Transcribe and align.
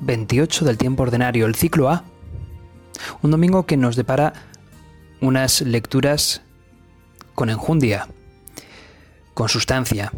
28 0.00 0.64
del 0.64 0.78
tiempo 0.78 1.02
ordinario, 1.02 1.46
el 1.46 1.54
ciclo 1.54 1.90
A. 1.90 2.04
Un 3.22 3.30
domingo 3.30 3.66
que 3.66 3.76
nos 3.76 3.96
depara 3.96 4.32
unas 5.20 5.60
lecturas 5.62 6.42
con 7.34 7.50
enjundia, 7.50 8.08
con 9.34 9.48
sustancia. 9.48 10.12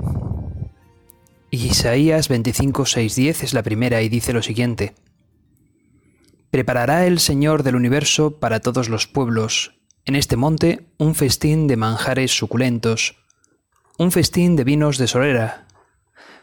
Isaías 1.51 2.29
25, 2.29 2.87
6, 2.87 3.15
10 3.15 3.43
es 3.45 3.55
la 3.55 3.63
primera 3.63 4.03
y 4.03 4.09
dice 4.09 4.33
lo 4.33 4.43
siguiente. 4.43 4.95
Preparará 6.51 7.07
el 7.07 7.19
Señor 7.19 7.63
del 7.63 7.77
universo 7.77 8.39
para 8.39 8.61
todos 8.61 8.89
los 8.89 9.07
pueblos, 9.07 9.75
en 10.05 10.17
este 10.17 10.37
monte, 10.37 10.87
un 10.97 11.15
festín 11.15 11.67
de 11.67 11.77
manjares 11.77 12.37
suculentos, 12.37 13.17
un 13.99 14.13
festín 14.13 14.57
de 14.57 14.65
vinos 14.65 14.97
de 14.97 15.07
solera, 15.07 15.67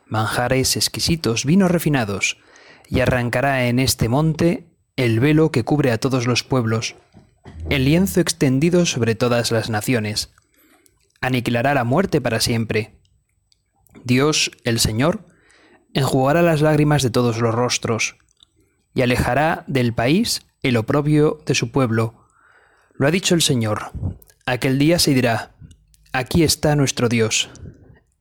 manjares 0.06 0.76
exquisitos, 0.76 1.46
vinos 1.46 1.72
refinados, 1.72 2.38
y 2.90 3.00
arrancará 3.00 3.68
en 3.68 3.80
este 3.80 4.10
monte 4.10 4.68
el 4.96 5.20
velo 5.20 5.52
que 5.52 5.64
cubre 5.64 5.92
a 5.92 5.98
todos 5.98 6.28
los 6.28 6.44
pueblos, 6.44 6.96
el 7.70 7.86
lienzo 7.86 8.22
extendido 8.22 8.86
sobre 8.86 9.16
todas 9.16 9.52
las 9.52 9.70
naciones. 9.70 10.34
Aniquilará 11.22 11.74
la 11.74 11.84
muerte 11.84 12.22
para 12.22 12.40
siempre. 12.40 13.00
Dios, 14.04 14.52
el 14.64 14.80
Señor, 14.80 15.26
enjugará 15.94 16.42
las 16.42 16.62
lágrimas 16.62 17.02
de 17.02 17.10
todos 17.10 17.40
los 17.40 17.54
rostros, 17.54 18.18
y 18.94 19.02
alejará 19.02 19.64
del 19.68 19.94
país 19.94 20.46
el 20.62 20.78
oprobio 20.78 21.40
de 21.46 21.56
su 21.56 21.72
pueblo. 21.72 22.28
Lo 22.94 23.08
ha 23.08 23.12
dicho 23.12 23.36
el 23.36 23.42
Señor. 23.42 23.92
Aquel 24.46 24.80
día 24.80 25.00
se 25.00 25.14
dirá, 25.14 25.56
aquí 26.14 26.44
está 26.44 26.76
nuestro 26.76 27.10
Dios. 27.10 27.50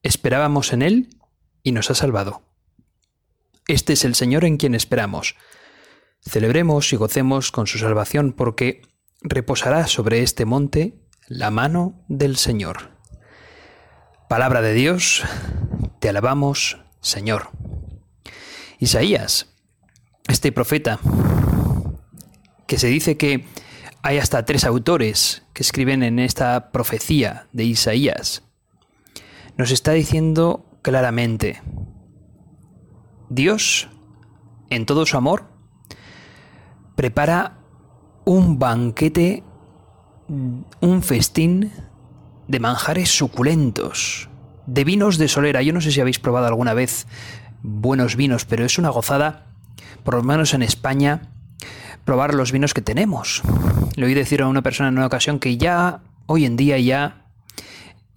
Esperábamos 0.02 0.72
en 0.72 0.82
Él 0.82 1.08
y 1.62 1.72
nos 1.72 1.90
ha 1.90 1.94
salvado. 1.94 2.42
Este 3.66 3.94
es 3.94 4.04
el 4.04 4.14
Señor 4.14 4.44
en 4.44 4.58
quien 4.58 4.74
esperamos. 4.74 5.36
Celebremos 6.20 6.92
y 6.92 6.96
gocemos 6.96 7.50
con 7.50 7.66
su 7.66 7.78
salvación 7.78 8.34
porque 8.34 8.82
reposará 9.22 9.86
sobre 9.86 10.22
este 10.22 10.44
monte 10.44 10.94
la 11.28 11.50
mano 11.50 12.04
del 12.08 12.36
Señor. 12.36 12.90
Palabra 14.28 14.60
de 14.60 14.74
Dios, 14.74 15.22
te 15.98 16.10
alabamos, 16.10 16.78
Señor. 17.00 17.48
Isaías, 18.78 19.48
este 20.28 20.52
profeta, 20.52 20.98
que 22.66 22.78
se 22.78 22.88
dice 22.88 23.16
que 23.16 23.46
hay 24.02 24.18
hasta 24.18 24.44
tres 24.44 24.64
autores 24.64 25.42
que 25.54 25.62
escriben 25.62 26.02
en 26.02 26.18
esta 26.18 26.70
profecía 26.70 27.48
de 27.52 27.64
Isaías, 27.64 28.42
nos 29.56 29.70
está 29.70 29.92
diciendo 29.92 30.78
claramente, 30.82 31.62
Dios, 33.34 33.88
en 34.70 34.86
todo 34.86 35.06
su 35.06 35.16
amor, 35.16 35.44
prepara 36.94 37.58
un 38.24 38.58
banquete, 38.58 39.42
un 40.28 41.02
festín 41.02 41.72
de 42.48 42.60
manjares 42.60 43.10
suculentos, 43.10 44.28
de 44.66 44.84
vinos 44.84 45.18
de 45.18 45.28
solera. 45.28 45.62
Yo 45.62 45.72
no 45.72 45.80
sé 45.80 45.90
si 45.90 46.00
habéis 46.00 46.18
probado 46.18 46.46
alguna 46.46 46.74
vez 46.74 47.06
buenos 47.62 48.16
vinos, 48.16 48.44
pero 48.44 48.64
es 48.64 48.78
una 48.78 48.90
gozada, 48.90 49.46
por 50.04 50.14
lo 50.14 50.22
menos 50.22 50.54
en 50.54 50.62
España, 50.62 51.32
probar 52.04 52.34
los 52.34 52.52
vinos 52.52 52.74
que 52.74 52.82
tenemos. 52.82 53.42
Le 53.96 54.06
oí 54.06 54.14
decir 54.14 54.42
a 54.42 54.48
una 54.48 54.62
persona 54.62 54.90
en 54.90 54.96
una 54.96 55.06
ocasión 55.06 55.38
que 55.38 55.56
ya, 55.56 56.02
hoy 56.26 56.44
en 56.44 56.56
día, 56.56 56.78
ya, 56.78 57.26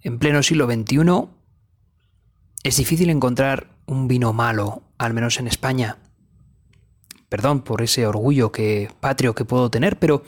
en 0.02 0.18
pleno 0.18 0.42
siglo 0.42 0.66
XXI, 0.66 1.28
es 2.62 2.76
difícil 2.76 3.10
encontrar 3.10 3.70
un 3.86 4.08
vino 4.08 4.32
malo, 4.32 4.82
al 4.98 5.14
menos 5.14 5.38
en 5.38 5.46
España. 5.46 5.96
Perdón 7.28 7.62
por 7.62 7.82
ese 7.82 8.06
orgullo 8.06 8.52
que 8.52 8.90
patrio 9.00 9.34
que 9.34 9.44
puedo 9.44 9.70
tener, 9.70 9.98
pero 9.98 10.24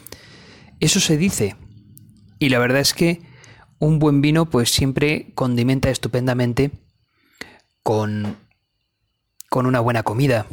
eso 0.81 1.00
se 1.00 1.16
dice. 1.16 1.56
Y 2.38 2.48
la 2.48 2.58
verdad 2.58 2.81
es 2.81 2.94
que 2.94 3.22
un 3.78 3.98
buen 3.98 4.20
vino 4.20 4.48
pues 4.48 4.70
siempre 4.70 5.32
condimenta 5.34 5.91
estupendamente 5.91 6.70
con 7.82 8.36
con 9.50 9.66
una 9.66 9.81
buena 9.81 10.04
comida. 10.04 10.47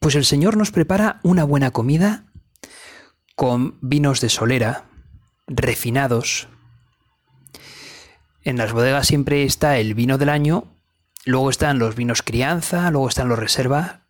Pues 0.00 0.16
el 0.16 0.24
Señor 0.24 0.56
nos 0.56 0.72
prepara 0.72 1.20
una 1.22 1.44
buena 1.44 1.70
comida 1.70 2.24
con 3.36 3.78
vinos 3.80 4.20
de 4.20 4.28
solera, 4.28 4.86
refinados. 5.46 6.48
En 8.42 8.56
las 8.56 8.72
bodegas 8.72 9.06
siempre 9.06 9.44
está 9.44 9.78
el 9.78 9.94
vino 9.94 10.18
del 10.18 10.28
año 10.28 10.64
Luego 11.24 11.50
están 11.50 11.78
los 11.78 11.96
vinos 11.96 12.22
crianza, 12.22 12.90
luego 12.90 13.08
están 13.08 13.28
los 13.28 13.38
reserva 13.38 14.06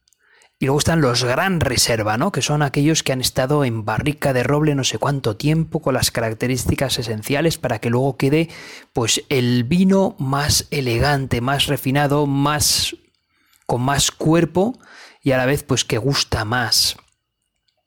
y 0.61 0.67
luego 0.67 0.79
están 0.79 1.01
los 1.01 1.25
gran 1.25 1.59
reserva, 1.61 2.19
¿no? 2.19 2.31
Que 2.31 2.43
son 2.43 2.63
aquellos 2.63 3.03
que 3.03 3.13
han 3.13 3.21
estado 3.21 3.65
en 3.65 3.85
barrica 3.85 4.33
de 4.33 4.43
roble 4.43 4.75
no 4.75 4.85
sé 4.85 4.99
cuánto 4.99 5.37
tiempo 5.37 5.81
con 5.81 5.95
las 5.95 6.11
características 6.11 6.99
esenciales 6.99 7.59
para 7.59 7.81
que 7.81 7.91
luego 7.91 8.17
quede 8.17 8.49
pues 8.93 9.25
el 9.29 9.65
vino 9.65 10.15
más 10.19 10.69
elegante, 10.71 11.41
más 11.41 11.67
refinado, 11.67 12.27
más 12.27 12.95
con 13.67 13.83
más 13.83 14.11
cuerpo 14.11 14.79
y 15.23 15.33
a 15.33 15.37
la 15.37 15.47
vez 15.47 15.65
pues 15.65 15.85
que 15.85 15.99
gusta 15.99 16.45
más. 16.45 16.97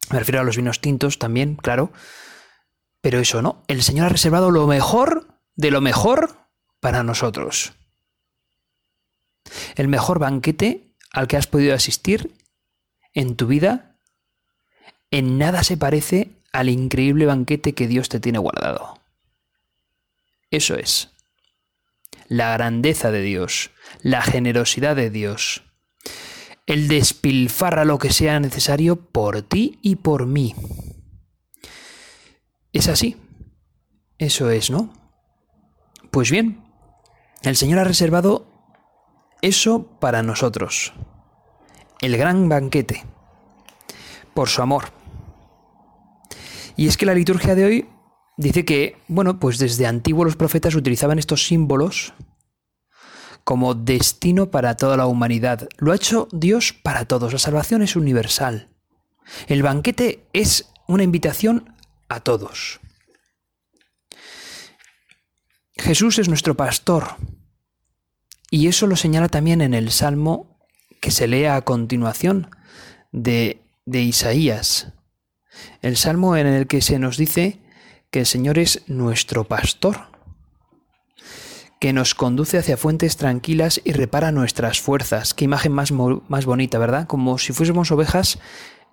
Me 0.10 0.20
refiero 0.20 0.42
a 0.42 0.44
los 0.44 0.58
vinos 0.58 0.82
tintos 0.82 1.18
también, 1.18 1.56
claro. 1.56 1.94
Pero 3.02 3.20
eso, 3.20 3.42
¿no? 3.42 3.64
El 3.68 3.84
Señor 3.84 4.08
ha 4.08 4.10
reservado 4.10 4.52
lo 4.52 4.68
mejor 4.68 5.28
de 5.56 5.72
lo 5.72 5.80
mejor 5.80 6.48
para 6.80 7.04
nosotros 7.04 7.74
el 9.76 9.88
mejor 9.88 10.20
banquete 10.20 10.94
al 11.12 11.28
que 11.28 11.38
has 11.38 11.48
podido 11.48 11.76
asistir 11.76 12.32
en 13.14 13.36
tu 13.36 13.48
vida 13.48 13.94
en 15.14 15.38
nada 15.38 15.64
se 15.64 15.78
parece 15.78 16.32
al 16.52 16.70
increíble 16.70 17.28
banquete 17.28 17.74
que 17.74 17.88
Dios 17.88 18.10
te 18.10 18.20
tiene 18.20 18.40
guardado. 18.40 19.00
Eso 20.50 20.76
es. 20.76 21.12
La 22.28 22.54
grandeza 22.54 23.12
de 23.12 23.22
Dios, 23.22 23.70
la 24.02 24.24
generosidad 24.24 24.96
de 24.96 25.12
Dios, 25.12 25.62
el 26.66 26.88
despilfarra 26.88 27.86
lo 27.86 28.00
que 28.00 28.12
sea 28.12 28.40
necesario 28.40 28.96
por 28.96 29.44
ti 29.44 29.78
y 29.84 29.98
por 29.98 30.26
mí. 30.26 30.56
Es 32.72 32.88
así. 32.88 33.18
Eso 34.18 34.50
es, 34.50 34.72
¿no? 34.72 34.94
Pues 36.10 36.32
bien, 36.32 36.64
el 37.44 37.56
Señor 37.56 37.80
ha 37.80 37.84
reservado 37.84 38.48
eso 39.44 39.86
para 40.00 40.24
nosotros. 40.24 40.94
El 42.02 42.18
gran 42.18 42.50
banquete. 42.50 43.06
Por 44.34 44.50
su 44.50 44.62
amor. 44.64 44.86
Y 46.76 46.88
es 46.88 46.98
que 46.98 47.06
la 47.06 47.14
liturgia 47.14 47.54
de 47.54 47.66
hoy 47.66 47.90
dice 48.38 48.66
que, 48.66 48.98
bueno, 49.08 49.40
pues 49.40 49.60
desde 49.60 49.86
antiguo 49.86 50.26
los 50.26 50.38
profetas 50.38 50.74
utilizaban 50.76 51.20
estos 51.20 51.46
símbolos 51.46 52.14
como 53.44 53.76
destino 53.76 54.50
para 54.50 54.78
toda 54.78 54.96
la 54.96 55.06
humanidad. 55.06 55.68
Lo 55.78 55.92
ha 55.92 55.98
hecho 55.98 56.30
Dios 56.32 56.74
para 56.74 57.06
todos. 57.06 57.34
La 57.34 57.40
salvación 57.40 57.82
es 57.82 57.98
universal. 57.98 58.70
El 59.48 59.62
banquete 59.62 60.26
es 60.32 60.72
una 60.88 61.04
invitación 61.04 61.76
a 62.08 62.22
todos. 62.22 62.80
Jesús 65.76 66.18
es 66.18 66.30
nuestro 66.30 66.56
pastor, 66.56 67.18
y 68.54 68.68
eso 68.68 68.86
lo 68.86 68.96
señala 68.96 69.30
también 69.30 69.62
en 69.62 69.74
el 69.74 69.90
Salmo 69.90 70.60
que 71.02 71.10
se 71.10 71.28
lea 71.28 71.56
a 71.56 71.64
continuación 71.64 72.52
de, 73.12 73.64
de 73.88 74.04
Isaías. 74.04 74.94
El 75.82 75.98
Salmo 75.98 76.38
en 76.38 76.46
el 76.46 76.68
que 76.68 76.84
se 76.84 77.00
nos 77.00 77.18
dice 77.18 77.58
que 78.12 78.20
el 78.20 78.26
Señor 78.28 78.60
es 78.60 78.84
nuestro 78.86 79.46
pastor, 79.46 80.02
que 81.80 81.94
nos 81.94 82.14
conduce 82.14 82.60
hacia 82.60 82.78
fuentes 82.78 83.18
tranquilas 83.18 83.82
y 83.84 83.94
repara 83.94 84.32
nuestras 84.32 84.80
fuerzas. 84.80 85.34
Qué 85.34 85.46
imagen 85.46 85.72
más, 85.72 85.92
más 85.92 86.46
bonita, 86.46 86.78
¿verdad? 86.78 87.08
Como 87.08 87.40
si 87.40 87.54
fuésemos 87.54 87.90
ovejas 87.90 88.38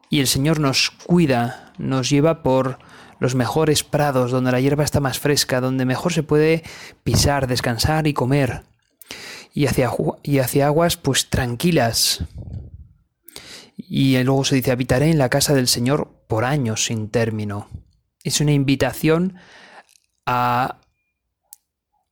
y 0.08 0.20
el 0.20 0.26
Señor 0.26 0.58
nos 0.58 0.90
cuida, 0.90 1.74
nos 1.76 2.08
lleva 2.08 2.42
por 2.42 2.78
los 3.18 3.34
mejores 3.34 3.84
prados, 3.84 4.30
donde 4.30 4.52
la 4.52 4.60
hierba 4.60 4.84
está 4.84 5.00
más 5.00 5.18
fresca, 5.18 5.60
donde 5.60 5.84
mejor 5.84 6.14
se 6.14 6.22
puede 6.22 6.62
pisar, 7.04 7.46
descansar 7.46 8.06
y 8.06 8.14
comer 8.14 8.62
y 9.52 9.66
hacia, 9.66 9.90
y 10.22 10.38
hacia 10.38 10.66
aguas 10.66 10.96
pues 10.96 11.28
tranquilas. 11.28 12.24
Y 13.76 14.22
luego 14.22 14.44
se 14.44 14.56
dice, 14.56 14.70
habitaré 14.70 15.10
en 15.10 15.18
la 15.18 15.28
casa 15.28 15.54
del 15.54 15.68
Señor 15.68 16.24
por 16.28 16.44
años 16.44 16.84
sin 16.84 17.08
término. 17.08 17.68
Es 18.22 18.40
una 18.40 18.52
invitación 18.52 19.36
a 20.26 20.80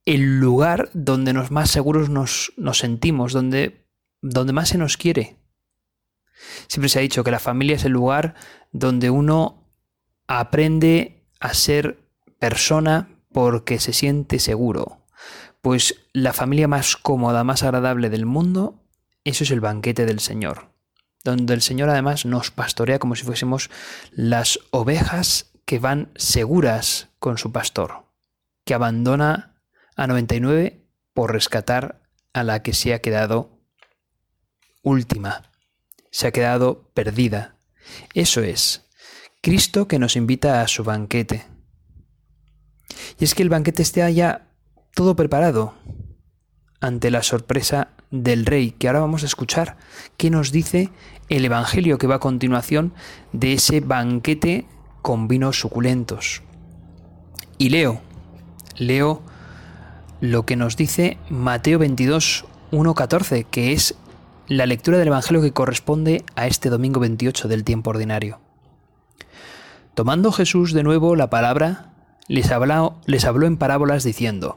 el 0.05 0.40
lugar 0.40 0.90
donde 0.94 1.35
nos 1.35 1.50
más 1.50 1.70
seguros 1.70 2.08
nos, 2.08 2.52
nos 2.56 2.79
sentimos, 2.79 3.32
donde, 3.32 3.87
donde 4.23 4.55
más 4.55 4.70
se 4.70 4.79
nos 4.79 4.96
quiere. 4.96 5.37
Siempre 6.67 6.88
se 6.88 6.99
ha 6.99 7.02
dicho 7.02 7.23
que 7.25 7.31
la 7.31 7.38
familia 7.38 7.76
es 7.76 7.85
el 7.85 7.93
lugar 7.93 8.35
donde 8.73 9.11
uno 9.11 9.70
aprende 10.26 11.26
a 11.40 11.52
ser 11.52 11.99
persona 12.38 13.08
porque 13.32 13.79
se 13.79 13.93
siente 13.93 14.38
seguro. 14.38 14.97
Pues 15.60 15.94
la 16.12 16.32
familia 16.32 16.69
más 16.69 16.96
cómoda, 16.96 17.44
más 17.44 17.62
agradable 17.62 18.10
del 18.10 18.26
mundo, 18.26 18.84
eso 19.25 19.44
es 19.44 19.50
el 19.50 19.60
banquete 19.60 20.06
del 20.06 20.20
Señor, 20.20 20.70
donde 21.25 21.55
el 21.55 21.62
Señor 21.62 21.90
además 21.90 22.25
nos 22.25 22.50
pastorea 22.50 22.99
como 22.99 23.16
si 23.16 23.25
fuésemos 23.25 23.70
las 24.12 24.58
ovejas 24.70 25.50
que 25.64 25.78
van 25.78 26.10
seguras 26.16 27.08
con 27.19 27.37
su 27.38 27.52
pastor, 27.52 28.06
que 28.64 28.75
abandona 28.75 29.60
a 29.96 30.06
99 30.06 30.87
por 31.12 31.32
rescatar 31.32 32.00
a 32.32 32.44
la 32.44 32.62
que 32.62 32.72
se 32.72 32.94
ha 32.94 33.00
quedado 33.00 33.58
última, 34.82 35.50
se 36.11 36.28
ha 36.28 36.32
quedado 36.32 36.90
perdida. 36.94 37.56
Eso 38.14 38.43
es, 38.43 38.87
Cristo 39.43 39.88
que 39.88 39.99
nos 39.99 40.16
invita 40.16 40.62
a 40.62 40.69
su 40.69 40.84
banquete. 40.84 41.46
Y 43.19 43.25
es 43.25 43.34
que 43.34 43.43
el 43.43 43.49
banquete 43.49 43.82
está 43.82 44.08
ya 44.11 44.47
todo 44.98 45.14
preparado 45.14 45.74
ante 46.80 47.12
la 47.12 47.22
sorpresa 47.22 47.90
del 48.10 48.44
rey, 48.44 48.72
que 48.72 48.88
ahora 48.88 48.98
vamos 48.98 49.22
a 49.22 49.26
escuchar 49.26 49.76
qué 50.16 50.28
nos 50.28 50.50
dice 50.50 50.90
el 51.28 51.44
Evangelio 51.44 51.98
que 51.98 52.08
va 52.08 52.16
a 52.16 52.18
continuación 52.18 52.92
de 53.32 53.52
ese 53.52 53.78
banquete 53.78 54.66
con 55.00 55.28
vinos 55.28 55.60
suculentos. 55.60 56.42
Y 57.58 57.68
leo, 57.68 58.00
leo 58.76 59.22
lo 60.20 60.44
que 60.44 60.56
nos 60.56 60.76
dice 60.76 61.16
Mateo 61.30 61.78
22, 61.78 62.44
1.14, 62.72 63.46
que 63.48 63.74
es 63.74 63.94
la 64.48 64.66
lectura 64.66 64.98
del 64.98 65.06
Evangelio 65.06 65.40
que 65.40 65.52
corresponde 65.52 66.24
a 66.34 66.48
este 66.48 66.70
domingo 66.70 66.98
28 66.98 67.46
del 67.46 67.62
tiempo 67.62 67.90
ordinario. 67.90 68.40
Tomando 69.94 70.32
Jesús 70.32 70.72
de 70.72 70.82
nuevo 70.82 71.14
la 71.14 71.30
palabra, 71.30 71.92
les 72.26 72.50
habló, 72.50 72.96
les 73.06 73.24
habló 73.24 73.46
en 73.46 73.58
parábolas 73.58 74.02
diciendo, 74.02 74.56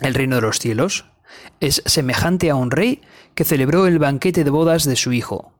El 0.00 0.14
reino 0.14 0.36
de 0.36 0.42
los 0.42 0.58
cielos 0.58 1.06
es 1.60 1.82
semejante 1.86 2.50
a 2.50 2.56
un 2.56 2.70
rey 2.70 3.00
que 3.34 3.44
celebró 3.44 3.86
el 3.86 3.98
banquete 3.98 4.44
de 4.44 4.50
bodas 4.50 4.84
de 4.84 4.96
su 4.96 5.12
hijo. 5.12 5.52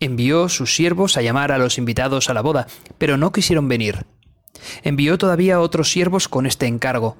Envió 0.00 0.48
sus 0.48 0.74
siervos 0.74 1.16
a 1.16 1.22
llamar 1.22 1.52
a 1.52 1.58
los 1.58 1.78
invitados 1.78 2.30
a 2.30 2.34
la 2.34 2.40
boda, 2.40 2.66
pero 2.98 3.16
no 3.16 3.32
quisieron 3.32 3.68
venir. 3.68 4.06
Envió 4.82 5.18
todavía 5.18 5.60
otros 5.60 5.90
siervos 5.90 6.28
con 6.28 6.46
este 6.46 6.66
encargo. 6.66 7.16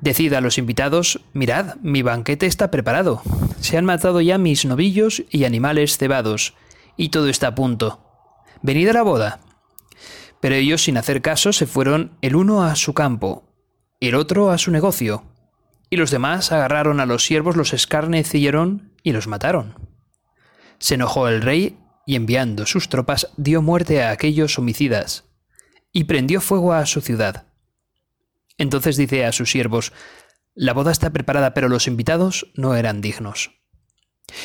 Decid 0.00 0.34
a 0.34 0.40
los 0.40 0.58
invitados, 0.58 1.20
mirad, 1.32 1.76
mi 1.82 2.02
banquete 2.02 2.46
está 2.46 2.70
preparado. 2.70 3.22
Se 3.60 3.78
han 3.78 3.84
matado 3.84 4.20
ya 4.20 4.38
mis 4.38 4.64
novillos 4.64 5.24
y 5.30 5.44
animales 5.44 5.96
cebados, 5.96 6.54
y 6.96 7.08
todo 7.08 7.28
está 7.28 7.48
a 7.48 7.54
punto. 7.54 8.00
Venid 8.62 8.88
a 8.88 8.92
la 8.92 9.02
boda. 9.02 9.40
Pero 10.40 10.54
ellos, 10.54 10.82
sin 10.82 10.98
hacer 10.98 11.22
caso, 11.22 11.52
se 11.52 11.66
fueron 11.66 12.12
el 12.20 12.36
uno 12.36 12.62
a 12.62 12.76
su 12.76 12.92
campo, 12.92 13.44
el 14.00 14.14
otro 14.14 14.50
a 14.50 14.58
su 14.58 14.70
negocio, 14.70 15.24
y 15.90 15.96
los 15.96 16.10
demás 16.10 16.52
agarraron 16.52 17.00
a 17.00 17.06
los 17.06 17.24
siervos, 17.24 17.56
los 17.56 17.72
escarnecieron 17.72 18.92
y 19.02 19.12
los 19.12 19.26
mataron. 19.26 19.74
Se 20.78 20.94
enojó 20.94 21.28
el 21.28 21.42
rey 21.42 21.78
y 22.06 22.16
enviando 22.16 22.66
sus 22.66 22.88
tropas 22.88 23.28
dio 23.36 23.62
muerte 23.62 24.02
a 24.02 24.10
aquellos 24.10 24.58
homicidas, 24.58 25.24
y 25.92 26.04
prendió 26.04 26.40
fuego 26.40 26.72
a 26.72 26.86
su 26.86 27.00
ciudad. 27.00 27.46
Entonces 28.58 28.96
dice 28.96 29.24
a 29.24 29.32
sus 29.32 29.50
siervos, 29.50 29.92
La 30.54 30.72
boda 30.72 30.92
está 30.92 31.10
preparada, 31.10 31.52
pero 31.54 31.68
los 31.68 31.86
invitados 31.86 32.50
no 32.54 32.74
eran 32.74 33.00
dignos. 33.00 33.52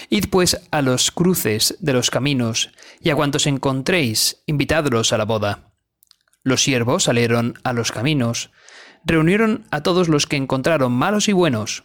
Id 0.09 0.25
pues 0.29 0.61
a 0.71 0.81
los 0.81 1.11
cruces 1.11 1.77
de 1.79 1.93
los 1.93 2.09
caminos, 2.09 2.71
y 2.99 3.09
a 3.09 3.15
cuantos 3.15 3.47
encontréis, 3.47 4.43
invitadlos 4.45 5.13
a 5.13 5.17
la 5.17 5.25
boda. 5.25 5.73
Los 6.43 6.63
siervos 6.63 7.03
salieron 7.03 7.55
a 7.63 7.73
los 7.73 7.91
caminos, 7.91 8.51
reunieron 9.03 9.65
a 9.71 9.81
todos 9.83 10.07
los 10.07 10.27
que 10.27 10.35
encontraron 10.35 10.91
malos 10.91 11.27
y 11.27 11.33
buenos, 11.33 11.83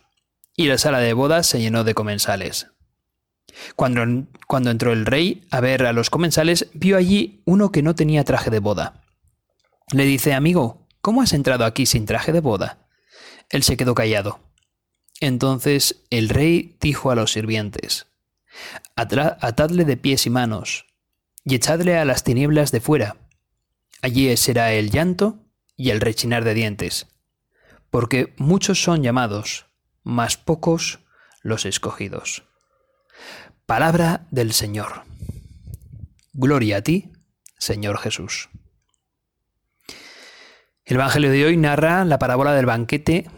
y 0.56 0.66
la 0.66 0.78
sala 0.78 0.98
de 0.98 1.12
bodas 1.12 1.46
se 1.46 1.60
llenó 1.60 1.84
de 1.84 1.94
comensales. 1.94 2.68
Cuando, 3.74 4.26
cuando 4.46 4.70
entró 4.70 4.92
el 4.92 5.06
rey 5.06 5.46
a 5.50 5.60
ver 5.60 5.86
a 5.86 5.92
los 5.92 6.10
comensales, 6.10 6.68
vio 6.74 6.96
allí 6.96 7.42
uno 7.44 7.72
que 7.72 7.82
no 7.82 7.94
tenía 7.94 8.24
traje 8.24 8.50
de 8.50 8.58
boda. 8.58 9.02
Le 9.92 10.04
dice, 10.04 10.34
amigo, 10.34 10.86
¿cómo 11.00 11.22
has 11.22 11.32
entrado 11.32 11.64
aquí 11.64 11.86
sin 11.86 12.06
traje 12.06 12.32
de 12.32 12.40
boda? 12.40 12.88
Él 13.50 13.62
se 13.62 13.76
quedó 13.76 13.94
callado. 13.94 14.40
Entonces 15.20 16.04
el 16.10 16.28
rey 16.28 16.76
dijo 16.80 17.10
a 17.10 17.14
los 17.14 17.32
sirvientes, 17.32 18.06
Atadle 18.94 19.84
de 19.84 19.96
pies 19.96 20.26
y 20.26 20.30
manos, 20.30 20.86
y 21.44 21.54
echadle 21.54 21.96
a 21.98 22.04
las 22.04 22.24
tinieblas 22.24 22.72
de 22.72 22.80
fuera. 22.80 23.16
Allí 24.02 24.34
será 24.36 24.72
el 24.72 24.90
llanto 24.90 25.45
y 25.76 25.90
el 25.90 26.00
rechinar 26.00 26.44
de 26.44 26.54
dientes, 26.54 27.06
porque 27.90 28.34
muchos 28.38 28.82
son 28.82 29.02
llamados, 29.02 29.66
mas 30.02 30.36
pocos 30.36 31.00
los 31.42 31.64
escogidos. 31.64 32.44
Palabra 33.66 34.26
del 34.30 34.52
Señor. 34.52 35.02
Gloria 36.32 36.78
a 36.78 36.82
ti, 36.82 37.12
Señor 37.58 37.98
Jesús. 37.98 38.48
El 40.84 40.96
Evangelio 40.96 41.30
de 41.30 41.44
hoy 41.44 41.56
narra 41.56 42.04
la 42.04 42.18
parábola 42.18 42.52
del 42.54 42.66
banquete 42.66 43.28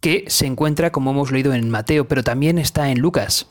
que 0.00 0.24
se 0.26 0.46
encuentra, 0.46 0.92
como 0.92 1.12
hemos 1.12 1.30
leído 1.30 1.54
en 1.54 1.70
Mateo, 1.70 2.08
pero 2.08 2.24
también 2.24 2.58
está 2.58 2.90
en 2.90 2.98
Lucas. 2.98 3.48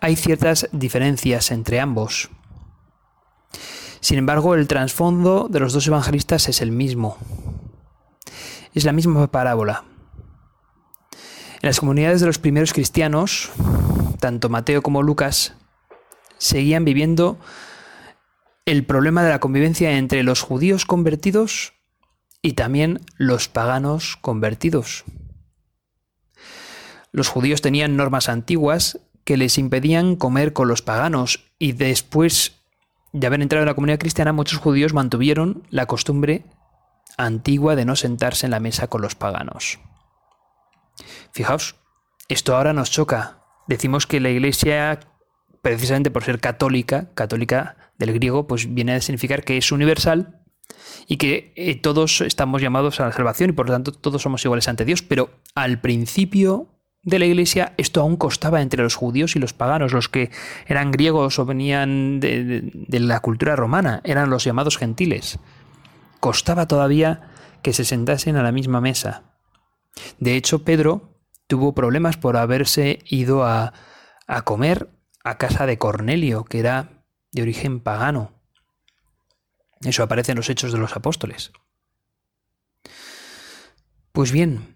Hay 0.00 0.16
ciertas 0.16 0.68
diferencias 0.72 1.50
entre 1.50 1.80
ambos. 1.80 2.30
Sin 4.06 4.18
embargo, 4.18 4.54
el 4.54 4.68
trasfondo 4.68 5.48
de 5.50 5.58
los 5.58 5.72
dos 5.72 5.88
evangelistas 5.88 6.48
es 6.48 6.62
el 6.62 6.70
mismo. 6.70 7.18
Es 8.72 8.84
la 8.84 8.92
misma 8.92 9.26
parábola. 9.32 9.82
En 11.10 11.66
las 11.66 11.80
comunidades 11.80 12.20
de 12.20 12.28
los 12.28 12.38
primeros 12.38 12.72
cristianos, 12.72 13.50
tanto 14.20 14.48
Mateo 14.48 14.80
como 14.80 15.02
Lucas 15.02 15.54
seguían 16.38 16.84
viviendo 16.84 17.40
el 18.64 18.86
problema 18.86 19.24
de 19.24 19.30
la 19.30 19.40
convivencia 19.40 19.98
entre 19.98 20.22
los 20.22 20.40
judíos 20.40 20.84
convertidos 20.84 21.72
y 22.42 22.52
también 22.52 23.00
los 23.16 23.48
paganos 23.48 24.16
convertidos. 24.20 25.02
Los 27.10 27.26
judíos 27.26 27.60
tenían 27.60 27.96
normas 27.96 28.28
antiguas 28.28 29.00
que 29.24 29.36
les 29.36 29.58
impedían 29.58 30.14
comer 30.14 30.52
con 30.52 30.68
los 30.68 30.80
paganos 30.80 31.50
y 31.58 31.72
después 31.72 32.56
de 33.16 33.26
haber 33.26 33.40
entrado 33.40 33.62
en 33.62 33.68
la 33.68 33.74
comunidad 33.74 33.98
cristiana, 33.98 34.34
muchos 34.34 34.58
judíos 34.58 34.92
mantuvieron 34.92 35.62
la 35.70 35.86
costumbre 35.86 36.44
antigua 37.16 37.74
de 37.74 37.86
no 37.86 37.96
sentarse 37.96 38.46
en 38.46 38.50
la 38.50 38.60
mesa 38.60 38.88
con 38.88 39.00
los 39.00 39.14
paganos. 39.14 39.78
Fijaos, 41.32 41.76
esto 42.28 42.54
ahora 42.54 42.74
nos 42.74 42.90
choca. 42.90 43.42
Decimos 43.68 44.06
que 44.06 44.20
la 44.20 44.28
iglesia, 44.28 45.00
precisamente 45.62 46.10
por 46.10 46.24
ser 46.24 46.40
católica, 46.40 47.08
católica 47.14 47.92
del 47.96 48.12
griego, 48.12 48.46
pues 48.46 48.72
viene 48.74 48.94
a 48.94 49.00
significar 49.00 49.44
que 49.44 49.56
es 49.56 49.72
universal 49.72 50.42
y 51.06 51.16
que 51.16 51.54
eh, 51.56 51.80
todos 51.80 52.20
estamos 52.20 52.60
llamados 52.60 53.00
a 53.00 53.06
la 53.06 53.12
salvación 53.12 53.48
y 53.48 53.52
por 53.54 53.66
lo 53.66 53.72
tanto 53.72 53.92
todos 53.92 54.20
somos 54.20 54.44
iguales 54.44 54.68
ante 54.68 54.84
Dios, 54.84 55.00
pero 55.00 55.30
al 55.54 55.80
principio 55.80 56.75
de 57.06 57.20
la 57.20 57.24
Iglesia, 57.24 57.72
esto 57.76 58.00
aún 58.00 58.16
costaba 58.16 58.60
entre 58.60 58.82
los 58.82 58.96
judíos 58.96 59.36
y 59.36 59.38
los 59.38 59.52
paganos, 59.52 59.92
los 59.92 60.08
que 60.08 60.32
eran 60.66 60.90
griegos 60.90 61.38
o 61.38 61.46
venían 61.46 62.18
de, 62.18 62.72
la 62.88 63.20
cultura 63.20 63.54
romana, 63.54 64.00
eran 64.02 64.28
los 64.28 64.42
llamados 64.42 64.76
gentiles. 64.76 65.38
Costaba 66.18 66.66
todavía 66.66 67.30
que 67.62 67.72
se 67.72 67.84
sentasen 67.84 68.34
a 68.34 68.42
la 68.42 68.50
misma 68.50 68.80
mesa. 68.80 69.22
De 70.18 70.34
hecho, 70.34 70.64
Pedro 70.64 71.16
tuvo 71.46 71.76
problemas 71.76 72.16
por 72.16 72.36
haberse 72.36 72.98
ido 73.04 73.44
a, 73.44 73.72
a 74.26 74.42
comer 74.42 74.90
a 75.22 75.38
casa 75.38 75.64
de 75.64 75.78
Cornelio, 75.78 76.44
que 76.44 76.58
era 76.58 77.04
de 77.30 77.42
origen 77.42 77.78
pagano. 77.78 78.32
Eso 79.80 80.02
aparece 80.02 80.32
en 80.32 80.38
los 80.38 80.50
Hechos 80.50 80.72
de 80.72 80.78
los 80.78 80.96
Apóstoles. 80.96 81.52
Pues 84.10 84.32
bien, 84.32 84.75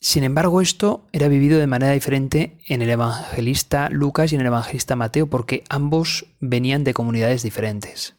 sin 0.00 0.24
embargo, 0.24 0.62
esto 0.62 1.06
era 1.12 1.28
vivido 1.28 1.58
de 1.58 1.66
manera 1.66 1.92
diferente 1.92 2.56
en 2.66 2.80
el 2.80 2.88
evangelista 2.88 3.90
Lucas 3.90 4.32
y 4.32 4.34
en 4.34 4.40
el 4.40 4.46
evangelista 4.46 4.96
Mateo, 4.96 5.26
porque 5.26 5.62
ambos 5.68 6.26
venían 6.40 6.84
de 6.84 6.94
comunidades 6.94 7.42
diferentes. 7.42 8.14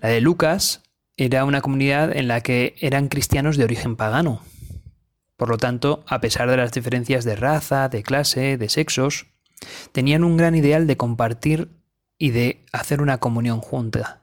La 0.00 0.08
de 0.08 0.22
Lucas 0.22 0.82
era 1.18 1.44
una 1.44 1.60
comunidad 1.60 2.16
en 2.16 2.26
la 2.26 2.40
que 2.40 2.74
eran 2.80 3.08
cristianos 3.08 3.58
de 3.58 3.64
origen 3.64 3.96
pagano. 3.96 4.40
Por 5.36 5.50
lo 5.50 5.58
tanto, 5.58 6.04
a 6.06 6.20
pesar 6.20 6.48
de 6.48 6.56
las 6.56 6.72
diferencias 6.72 7.24
de 7.24 7.36
raza, 7.36 7.90
de 7.90 8.02
clase, 8.02 8.56
de 8.56 8.68
sexos, 8.70 9.26
tenían 9.92 10.24
un 10.24 10.38
gran 10.38 10.54
ideal 10.54 10.86
de 10.86 10.96
compartir 10.96 11.68
y 12.16 12.30
de 12.30 12.64
hacer 12.72 13.02
una 13.02 13.18
comunión 13.18 13.60
junta. 13.60 14.21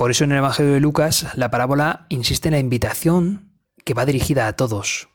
Por 0.00 0.10
eso 0.10 0.24
en 0.24 0.32
el 0.32 0.38
Evangelio 0.38 0.72
de 0.72 0.80
Lucas 0.80 1.26
la 1.34 1.50
parábola 1.50 2.06
insiste 2.08 2.48
en 2.48 2.52
la 2.52 2.58
invitación 2.58 3.52
que 3.84 3.92
va 3.92 4.06
dirigida 4.06 4.46
a 4.46 4.54
todos. 4.54 5.10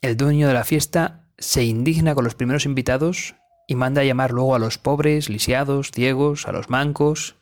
El 0.00 0.16
dueño 0.16 0.48
de 0.48 0.54
la 0.54 0.64
fiesta 0.64 1.26
se 1.36 1.64
indigna 1.64 2.14
con 2.14 2.24
los 2.24 2.34
primeros 2.34 2.64
invitados 2.64 3.34
y 3.68 3.74
manda 3.74 4.00
a 4.00 4.04
llamar 4.04 4.30
luego 4.30 4.54
a 4.54 4.58
los 4.58 4.78
pobres, 4.78 5.28
lisiados, 5.28 5.90
ciegos, 5.90 6.48
a 6.48 6.52
los 6.52 6.70
mancos, 6.70 7.36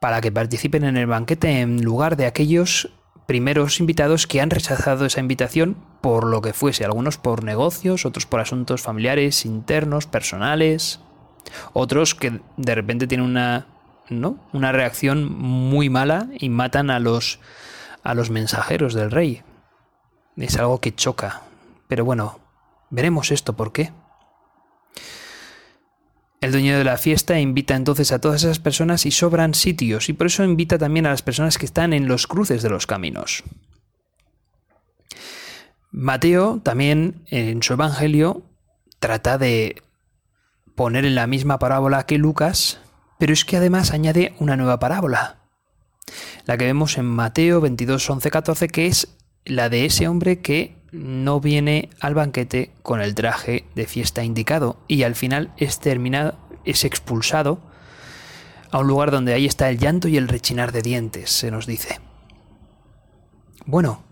para 0.00 0.20
que 0.20 0.32
participen 0.32 0.82
en 0.82 0.96
el 0.96 1.06
banquete 1.06 1.60
en 1.60 1.84
lugar 1.84 2.16
de 2.16 2.26
aquellos 2.26 2.90
primeros 3.28 3.78
invitados 3.78 4.26
que 4.26 4.40
han 4.40 4.50
rechazado 4.50 5.06
esa 5.06 5.20
invitación 5.20 5.76
por 6.00 6.26
lo 6.26 6.42
que 6.42 6.54
fuese, 6.54 6.84
algunos 6.84 7.18
por 7.18 7.44
negocios, 7.44 8.04
otros 8.04 8.26
por 8.26 8.40
asuntos 8.40 8.82
familiares, 8.82 9.46
internos, 9.46 10.08
personales, 10.08 10.98
otros 11.72 12.16
que 12.16 12.40
de 12.56 12.74
repente 12.74 13.06
tienen 13.06 13.26
una, 13.26 13.71
una 14.52 14.72
reacción 14.72 15.32
muy 15.32 15.88
mala 15.88 16.28
y 16.38 16.48
matan 16.48 16.90
a 16.90 16.98
los, 16.98 17.38
a 18.02 18.14
los 18.14 18.30
mensajeros 18.30 18.94
del 18.94 19.10
rey. 19.10 19.42
Es 20.36 20.56
algo 20.56 20.80
que 20.80 20.94
choca. 20.94 21.42
Pero 21.88 22.04
bueno, 22.04 22.40
veremos 22.90 23.30
esto 23.30 23.54
por 23.54 23.72
qué. 23.72 23.92
El 26.40 26.50
dueño 26.50 26.76
de 26.76 26.82
la 26.82 26.98
fiesta 26.98 27.38
invita 27.38 27.76
entonces 27.76 28.10
a 28.10 28.20
todas 28.20 28.42
esas 28.42 28.58
personas 28.58 29.06
y 29.06 29.12
sobran 29.12 29.54
sitios, 29.54 30.08
y 30.08 30.12
por 30.12 30.26
eso 30.26 30.42
invita 30.42 30.76
también 30.76 31.06
a 31.06 31.10
las 31.10 31.22
personas 31.22 31.56
que 31.56 31.66
están 31.66 31.92
en 31.92 32.08
los 32.08 32.26
cruces 32.26 32.62
de 32.62 32.70
los 32.70 32.88
caminos. 32.88 33.44
Mateo 35.92 36.60
también 36.64 37.22
en 37.28 37.62
su 37.62 37.74
Evangelio 37.74 38.42
trata 38.98 39.38
de 39.38 39.82
poner 40.74 41.04
en 41.04 41.14
la 41.14 41.28
misma 41.28 41.58
parábola 41.58 42.06
que 42.06 42.18
Lucas, 42.18 42.80
pero 43.22 43.34
es 43.34 43.44
que 43.44 43.56
además 43.56 43.92
añade 43.92 44.34
una 44.40 44.56
nueva 44.56 44.80
parábola, 44.80 45.36
la 46.44 46.58
que 46.58 46.64
vemos 46.64 46.98
en 46.98 47.04
Mateo 47.04 47.60
22, 47.60 48.10
11, 48.10 48.30
14, 48.32 48.66
que 48.66 48.88
es 48.88 49.16
la 49.44 49.68
de 49.68 49.84
ese 49.84 50.08
hombre 50.08 50.40
que 50.40 50.74
no 50.90 51.40
viene 51.40 51.90
al 52.00 52.14
banquete 52.14 52.72
con 52.82 53.00
el 53.00 53.14
traje 53.14 53.64
de 53.76 53.86
fiesta 53.86 54.24
indicado 54.24 54.80
y 54.88 55.04
al 55.04 55.14
final 55.14 55.52
es 55.56 55.78
terminado, 55.78 56.36
es 56.64 56.84
expulsado 56.84 57.60
a 58.72 58.80
un 58.80 58.88
lugar 58.88 59.12
donde 59.12 59.34
ahí 59.34 59.46
está 59.46 59.70
el 59.70 59.78
llanto 59.78 60.08
y 60.08 60.16
el 60.16 60.26
rechinar 60.26 60.72
de 60.72 60.82
dientes, 60.82 61.30
se 61.30 61.52
nos 61.52 61.64
dice. 61.64 62.00
Bueno, 63.66 64.02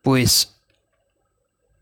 pues 0.00 0.58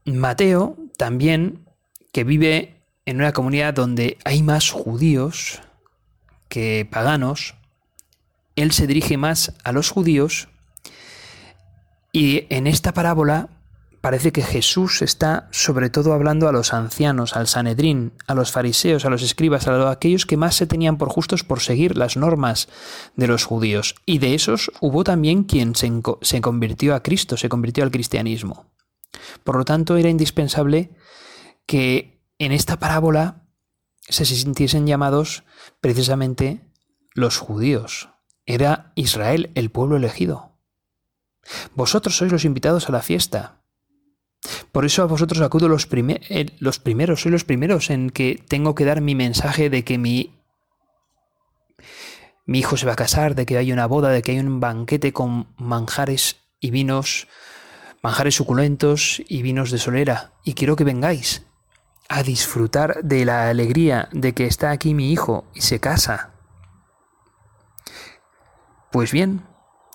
Mateo 0.05 0.77
también, 0.99 1.65
que 2.13 2.25
vive 2.25 2.83
en 3.05 3.19
una 3.19 3.33
comunidad 3.33 3.73
donde 3.73 4.19
hay 4.25 4.43
más 4.43 4.73
judíos 4.73 5.61
que 6.49 6.89
paganos, 6.91 7.55
él 8.55 8.73
se 8.73 8.87
dirige 8.87 9.17
más 9.17 9.53
a 9.65 9.73
los 9.73 9.91
judíos 9.91 10.49
y 12.13 12.47
en 12.49 12.67
esta 12.67 12.95
parábola 12.95 13.51
parece 14.01 14.33
que 14.33 14.41
Jesús 14.41 15.03
está 15.03 15.49
sobre 15.51 15.91
todo 15.91 16.13
hablando 16.13 16.49
a 16.49 16.53
los 16.53 16.73
ancianos, 16.73 17.37
al 17.37 17.47
Sanedrín, 17.49 18.13
a 18.27 18.35
los 18.35 18.53
fariseos, 18.53 19.05
a 19.05 19.11
los 19.11 19.23
escribas, 19.23 19.67
a 19.67 19.91
aquellos 19.91 20.27
que 20.27 20.37
más 20.37 20.55
se 20.55 20.67
tenían 20.67 20.97
por 20.97 21.09
justos 21.09 21.45
por 21.45 21.61
seguir 21.61 21.97
las 21.97 22.17
normas 22.17 22.69
de 23.17 23.27
los 23.27 23.45
judíos. 23.45 23.97
Y 24.07 24.19
de 24.19 24.35
esos 24.35 24.71
hubo 24.81 25.05
también 25.05 25.45
quien 25.45 25.75
se, 25.75 25.91
se 26.23 26.41
convirtió 26.41 26.95
a 26.95 27.03
Cristo, 27.03 27.37
se 27.37 27.49
convirtió 27.49 27.85
al 27.85 27.91
cristianismo. 27.91 28.67
Por 29.45 29.57
lo 29.57 29.65
tanto, 29.65 29.97
era 29.97 30.09
indispensable 30.09 30.91
que 31.67 32.23
en 32.39 32.53
esta 32.53 32.79
parábola 32.79 33.46
se 34.09 34.25
sintiesen 34.25 34.87
llamados 34.87 35.45
precisamente 35.81 36.61
los 37.13 37.39
judíos. 37.39 38.11
Era 38.45 38.93
Israel 38.95 39.51
el 39.55 39.71
pueblo 39.71 39.97
elegido. 39.97 40.53
Vosotros 41.75 42.17
sois 42.17 42.31
los 42.31 42.45
invitados 42.45 42.89
a 42.89 42.93
la 42.93 43.03
fiesta. 43.03 43.63
Por 44.71 44.85
eso 44.85 45.03
a 45.03 45.07
vosotros 45.07 45.41
acudo 45.41 45.69
los, 45.69 45.89
los 46.59 46.79
primeros, 46.79 47.21
soy 47.21 47.33
los 47.33 47.45
primeros 47.45 47.91
en 47.91 48.11
que 48.11 48.43
tengo 48.49 48.75
que 48.75 48.85
dar 48.85 49.01
mi 49.01 49.15
mensaje 49.15 49.71
de 49.71 49.85
que 49.85 49.99
mi, 49.99 50.35
mi 52.45 52.61
hijo 52.61 52.77
se 52.77 52.87
va 52.87 52.93
a 52.93 52.97
casar, 52.97 53.35
de 53.35 53.47
que 53.47 53.59
hay 53.59 53.73
una 53.73 53.87
boda, 53.87 54.11
de 54.11 54.23
que 54.23 54.33
hay 54.33 54.39
un 54.39 54.61
banquete 54.61 55.13
con 55.13 55.49
manjares 55.57 56.37
y 56.61 56.71
vinos, 56.71 57.27
manjares 58.03 58.37
suculentos 58.37 59.23
y 59.27 59.43
vinos 59.43 59.71
de 59.71 59.79
solera. 59.79 60.33
Y 60.45 60.55
quiero 60.55 60.77
que 60.77 60.85
vengáis 60.85 61.45
a 62.09 62.23
disfrutar 62.23 63.03
de 63.03 63.25
la 63.25 63.49
alegría 63.49 64.09
de 64.13 64.33
que 64.35 64.47
está 64.47 64.71
aquí 64.71 64.95
mi 64.95 65.13
hijo 65.13 65.45
y 65.55 65.63
se 65.63 65.81
casa. 65.81 66.33
Pues 68.91 69.13
bien, 69.13 69.47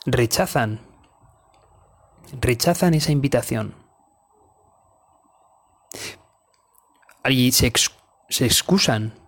rechazan 0.06 0.92
rechazan 2.40 2.94
esa 2.94 3.12
invitación. 3.12 3.76
Y 7.26 7.52
se, 7.52 7.72
se 8.30 8.46
excusan 8.46 9.20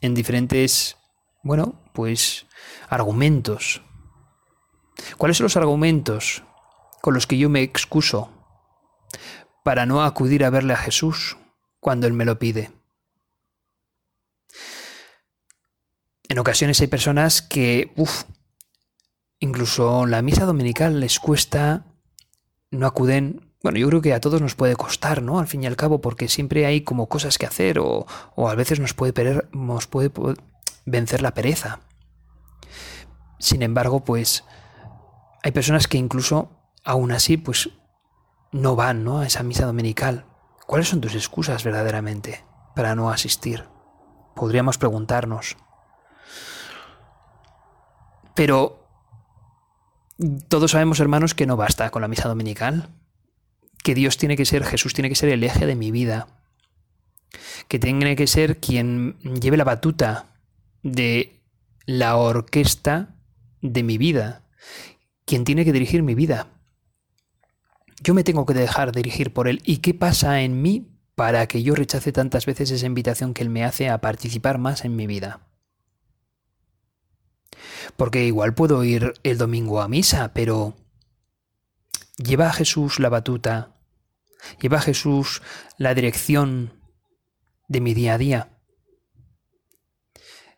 en 0.00 0.14
diferentes, 0.14 0.96
bueno, 1.42 1.74
pues 1.92 2.46
argumentos. 2.88 3.82
¿Cuáles 5.18 5.36
son 5.36 5.44
los 5.44 5.56
argumentos 5.56 6.44
con 7.00 7.14
los 7.14 7.26
que 7.26 7.38
yo 7.38 7.50
me 7.50 7.62
excuso 7.62 8.30
para 9.64 9.86
no 9.86 10.02
acudir 10.02 10.44
a 10.44 10.50
verle 10.50 10.72
a 10.72 10.76
Jesús 10.76 11.36
cuando 11.82 12.06
Él 12.06 12.12
me 12.12 12.24
lo 12.24 12.38
pide? 12.38 12.70
En 16.28 16.38
ocasiones 16.38 16.80
hay 16.80 16.86
personas 16.86 17.42
que, 17.42 17.92
uff, 17.96 18.22
Incluso 19.42 20.06
la 20.06 20.22
misa 20.22 20.44
dominical 20.44 21.00
les 21.00 21.18
cuesta, 21.18 21.84
no 22.70 22.86
acuden. 22.86 23.52
Bueno, 23.64 23.76
yo 23.76 23.88
creo 23.88 24.00
que 24.00 24.14
a 24.14 24.20
todos 24.20 24.40
nos 24.40 24.54
puede 24.54 24.76
costar, 24.76 25.20
¿no? 25.20 25.40
Al 25.40 25.48
fin 25.48 25.64
y 25.64 25.66
al 25.66 25.74
cabo, 25.74 26.00
porque 26.00 26.28
siempre 26.28 26.64
hay 26.64 26.82
como 26.82 27.08
cosas 27.08 27.38
que 27.38 27.46
hacer 27.46 27.80
o, 27.80 28.06
a 28.36 28.54
veces 28.54 28.78
nos 28.78 28.94
puede, 28.94 29.42
nos 29.50 29.88
puede 29.88 30.12
vencer 30.86 31.22
la 31.22 31.34
pereza. 31.34 31.80
Sin 33.40 33.62
embargo, 33.64 34.04
pues 34.04 34.44
hay 35.42 35.50
personas 35.50 35.88
que 35.88 35.98
incluso 35.98 36.52
aún 36.84 37.10
así, 37.10 37.36
pues 37.36 37.70
no 38.52 38.76
van, 38.76 39.02
¿no? 39.02 39.18
A 39.18 39.26
esa 39.26 39.42
misa 39.42 39.66
dominical. 39.66 40.24
¿Cuáles 40.72 40.88
son 40.88 41.02
tus 41.02 41.14
excusas 41.14 41.62
verdaderamente 41.64 42.46
para 42.74 42.94
no 42.94 43.10
asistir? 43.10 43.64
Podríamos 44.34 44.78
preguntarnos. 44.78 45.58
Pero 48.34 48.88
todos 50.48 50.70
sabemos, 50.70 50.98
hermanos, 50.98 51.34
que 51.34 51.44
no 51.44 51.58
basta 51.58 51.90
con 51.90 52.00
la 52.00 52.08
misa 52.08 52.26
dominical, 52.26 52.88
que 53.84 53.94
Dios 53.94 54.16
tiene 54.16 54.34
que 54.34 54.46
ser, 54.46 54.64
Jesús 54.64 54.94
tiene 54.94 55.10
que 55.10 55.14
ser 55.14 55.28
el 55.28 55.44
eje 55.44 55.66
de 55.66 55.76
mi 55.76 55.90
vida, 55.90 56.28
que 57.68 57.78
tiene 57.78 58.16
que 58.16 58.26
ser 58.26 58.58
quien 58.58 59.18
lleve 59.18 59.58
la 59.58 59.64
batuta 59.64 60.40
de 60.82 61.44
la 61.84 62.16
orquesta 62.16 63.16
de 63.60 63.82
mi 63.82 63.98
vida, 63.98 64.48
quien 65.26 65.44
tiene 65.44 65.66
que 65.66 65.72
dirigir 65.74 66.02
mi 66.02 66.14
vida. 66.14 66.46
Yo 68.02 68.14
me 68.14 68.24
tengo 68.24 68.46
que 68.46 68.54
dejar 68.54 68.90
dirigir 68.90 69.32
por 69.32 69.46
Él. 69.46 69.60
¿Y 69.64 69.78
qué 69.78 69.94
pasa 69.94 70.42
en 70.42 70.60
mí 70.60 70.88
para 71.14 71.46
que 71.46 71.62
yo 71.62 71.74
rechace 71.74 72.10
tantas 72.10 72.46
veces 72.46 72.70
esa 72.72 72.86
invitación 72.86 73.32
que 73.32 73.42
Él 73.42 73.50
me 73.50 73.64
hace 73.64 73.88
a 73.88 74.00
participar 74.00 74.58
más 74.58 74.84
en 74.84 74.96
mi 74.96 75.06
vida? 75.06 75.40
Porque 77.96 78.24
igual 78.24 78.54
puedo 78.54 78.82
ir 78.82 79.14
el 79.22 79.38
domingo 79.38 79.80
a 79.80 79.88
misa, 79.88 80.32
pero 80.34 80.76
lleva 82.16 82.48
a 82.48 82.52
Jesús 82.52 82.98
la 82.98 83.08
batuta, 83.08 83.76
lleva 84.60 84.78
a 84.78 84.82
Jesús 84.82 85.40
la 85.78 85.94
dirección 85.94 86.72
de 87.68 87.80
mi 87.80 87.94
día 87.94 88.14
a 88.14 88.18
día. 88.18 88.48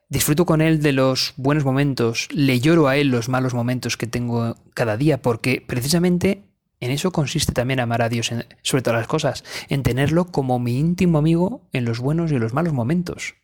Disfruto 0.08 0.46
con 0.46 0.62
Él 0.62 0.80
de 0.80 0.92
los 0.92 1.34
buenos 1.36 1.64
momentos, 1.64 2.28
le 2.30 2.60
lloro 2.60 2.88
a 2.88 2.96
Él 2.96 3.08
los 3.08 3.28
malos 3.28 3.52
momentos 3.52 3.98
que 3.98 4.06
tengo 4.06 4.54
cada 4.72 4.96
día, 4.96 5.20
porque 5.20 5.62
precisamente 5.66 6.53
en 6.84 6.90
eso 6.90 7.12
consiste 7.12 7.52
también 7.52 7.80
amar 7.80 8.02
a 8.02 8.08
Dios 8.08 8.30
sobre 8.62 8.82
todas 8.82 9.00
las 9.00 9.08
cosas, 9.08 9.44
en 9.68 9.82
tenerlo 9.82 10.26
como 10.26 10.58
mi 10.58 10.78
íntimo 10.78 11.18
amigo 11.18 11.68
en 11.72 11.84
los 11.84 11.98
buenos 11.98 12.30
y 12.30 12.34
en 12.34 12.40
los 12.40 12.52
malos 12.52 12.72
momentos, 12.72 13.36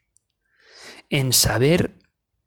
en 1.09 1.33
saber 1.33 1.99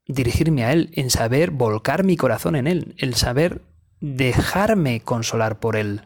dirigirme 0.06 0.64
a 0.64 0.72
Él, 0.72 0.90
en 0.94 1.10
saber 1.10 1.50
volcar 1.50 2.04
mi 2.04 2.16
corazón 2.16 2.54
en 2.54 2.66
Él, 2.66 2.94
el 2.98 3.14
saber 3.14 3.62
dejarme 4.00 5.00
consolar 5.00 5.58
por 5.58 5.76
Él, 5.76 6.02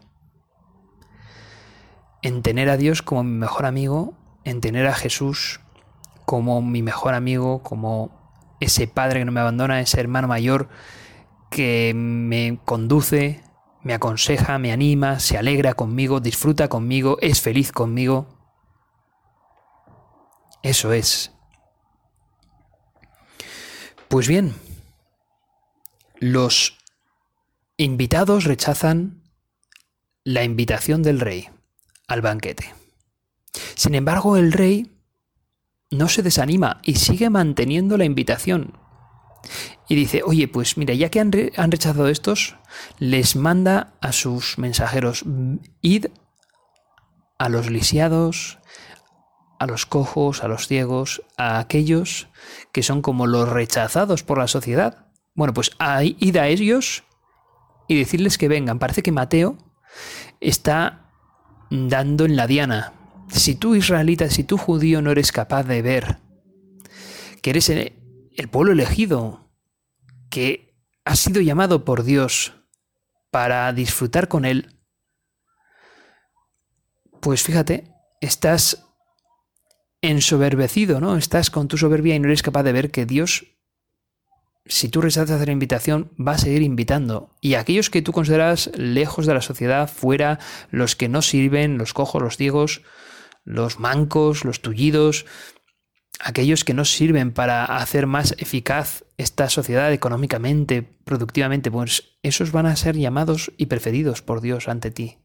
en 2.21 2.41
tener 2.41 2.69
a 2.69 2.77
Dios 2.77 3.01
como 3.01 3.23
mi 3.23 3.37
mejor 3.37 3.65
amigo, 3.65 4.17
en 4.43 4.61
tener 4.61 4.87
a 4.87 4.93
Jesús 4.93 5.59
como 6.25 6.61
mi 6.61 6.81
mejor 6.81 7.13
amigo, 7.13 7.61
como 7.61 8.11
ese 8.59 8.87
padre 8.87 9.19
que 9.19 9.25
no 9.25 9.31
me 9.31 9.39
abandona, 9.39 9.81
ese 9.81 9.99
hermano 9.99 10.27
mayor 10.27 10.69
que 11.49 11.93
me 11.95 12.59
conduce, 12.65 13.41
me 13.83 13.93
aconseja, 13.93 14.57
me 14.57 14.71
anima, 14.71 15.19
se 15.19 15.37
alegra 15.37 15.73
conmigo, 15.73 16.19
disfruta 16.19 16.67
conmigo, 16.67 17.17
es 17.21 17.41
feliz 17.41 17.71
conmigo. 17.71 18.27
Eso 20.61 20.91
es. 20.91 21.31
Pues 24.07 24.27
bien, 24.27 24.55
los 26.19 26.77
invitados 27.77 28.43
rechazan 28.43 29.23
la 30.23 30.43
invitación 30.43 31.03
del 31.03 31.19
rey 31.19 31.49
al 32.07 32.21
banquete. 32.21 32.73
Sin 33.75 33.95
embargo, 33.95 34.35
el 34.35 34.51
rey 34.51 34.91
no 35.91 36.09
se 36.09 36.23
desanima 36.23 36.81
y 36.83 36.95
sigue 36.95 37.29
manteniendo 37.29 37.97
la 37.97 38.05
invitación. 38.05 38.78
Y 39.87 39.95
dice, 39.95 40.21
oye, 40.23 40.47
pues 40.47 40.77
mira, 40.77 40.93
ya 40.93 41.09
que 41.09 41.19
han, 41.19 41.31
rechazado 41.31 42.07
estos, 42.07 42.55
les 42.99 43.35
manda 43.35 43.93
a 44.01 44.11
sus 44.11 44.57
mensajeros, 44.57 45.23
id 45.81 46.07
a 47.37 47.49
los 47.49 47.69
lisiados, 47.69 48.59
a 49.59 49.65
los 49.65 49.85
cojos, 49.85 50.43
a 50.43 50.47
los 50.47 50.67
ciegos, 50.67 51.23
a 51.37 51.59
aquellos 51.59 52.27
que 52.71 52.83
son 52.83 53.01
como 53.01 53.27
los 53.27 53.49
rechazados 53.49 54.23
por 54.23 54.37
la 54.37 54.47
sociedad. 54.47 55.07
Bueno, 55.33 55.53
pues 55.53 55.71
id 56.19 56.37
a 56.37 56.47
ellos 56.47 57.03
y 57.87 57.97
decirles 57.97 58.37
que 58.37 58.47
vengan. 58.47 58.79
Parece 58.79 59.01
que 59.01 59.11
Mateo 59.11 59.57
está 60.39 61.11
dando 61.71 62.25
en 62.25 62.35
la 62.35 62.47
diana, 62.47 62.93
si 63.29 63.55
tú 63.55 63.75
israelita, 63.75 64.29
si 64.29 64.43
tú 64.43 64.57
judío 64.57 65.01
no 65.01 65.11
eres 65.11 65.31
capaz 65.31 65.63
de 65.63 65.81
ver 65.81 66.17
que 67.41 67.51
eres 67.51 67.71
el, 68.35 68.49
pueblo 68.49 68.71
elegido, 68.71 69.49
que 70.29 70.75
has 71.05 71.19
sido 71.19 71.41
llamado 71.41 71.85
por 71.85 72.03
Dios 72.03 72.53
para 73.31 73.71
disfrutar 73.73 74.27
con 74.27 74.45
Él, 74.45 74.79
pues 77.21 77.43
fíjate, 77.43 77.91
estás 78.21 78.85
ensoberbecido, 80.01 80.99
¿no? 80.99 81.17
Estás 81.17 81.49
con 81.49 81.67
tu 81.67 81.77
soberbia 81.77 82.15
y 82.15 82.19
no 82.19 82.27
eres 82.27 82.41
capaz 82.41 82.63
de 82.63 82.71
ver 82.71 82.91
que 82.91 83.05
Dios, 83.05 83.45
si 84.65 84.89
tú 84.89 85.01
rechazas 85.01 85.45
la 85.45 85.51
invitación, 85.51 86.11
va 86.15 86.33
a 86.33 86.37
seguir 86.37 86.61
invitando. 86.61 87.35
Y 87.41 87.55
aquellos 87.55 87.89
que 87.89 88.01
tú 88.01 88.11
consideras 88.11 88.71
lejos 88.75 89.25
de 89.25 89.33
la 89.33 89.41
sociedad, 89.41 89.89
fuera, 89.89 90.39
los 90.71 90.95
que 90.95 91.09
no 91.09 91.21
sirven, 91.21 91.77
los 91.77 91.93
cojos, 91.93 92.21
los 92.21 92.37
ciegos, 92.37 92.81
los 93.43 93.79
mancos, 93.79 94.45
los 94.45 94.61
tullidos, 94.61 95.25
aquellos 96.19 96.63
que 96.63 96.73
no 96.73 96.85
sirven 96.85 97.31
para 97.31 97.65
hacer 97.65 98.05
más 98.05 98.35
eficaz 98.37 99.05
esta 99.17 99.49
sociedad 99.49 99.91
económicamente, 99.91 100.83
productivamente, 100.83 101.71
pues 101.71 102.17
esos 102.23 102.51
van 102.51 102.65
a 102.65 102.75
ser 102.75 102.95
llamados 102.97 103.51
y 103.57 103.67
preferidos 103.67 104.21
por 104.21 104.41
Dios 104.41 104.67
ante 104.67 104.91
ti. 104.91 105.17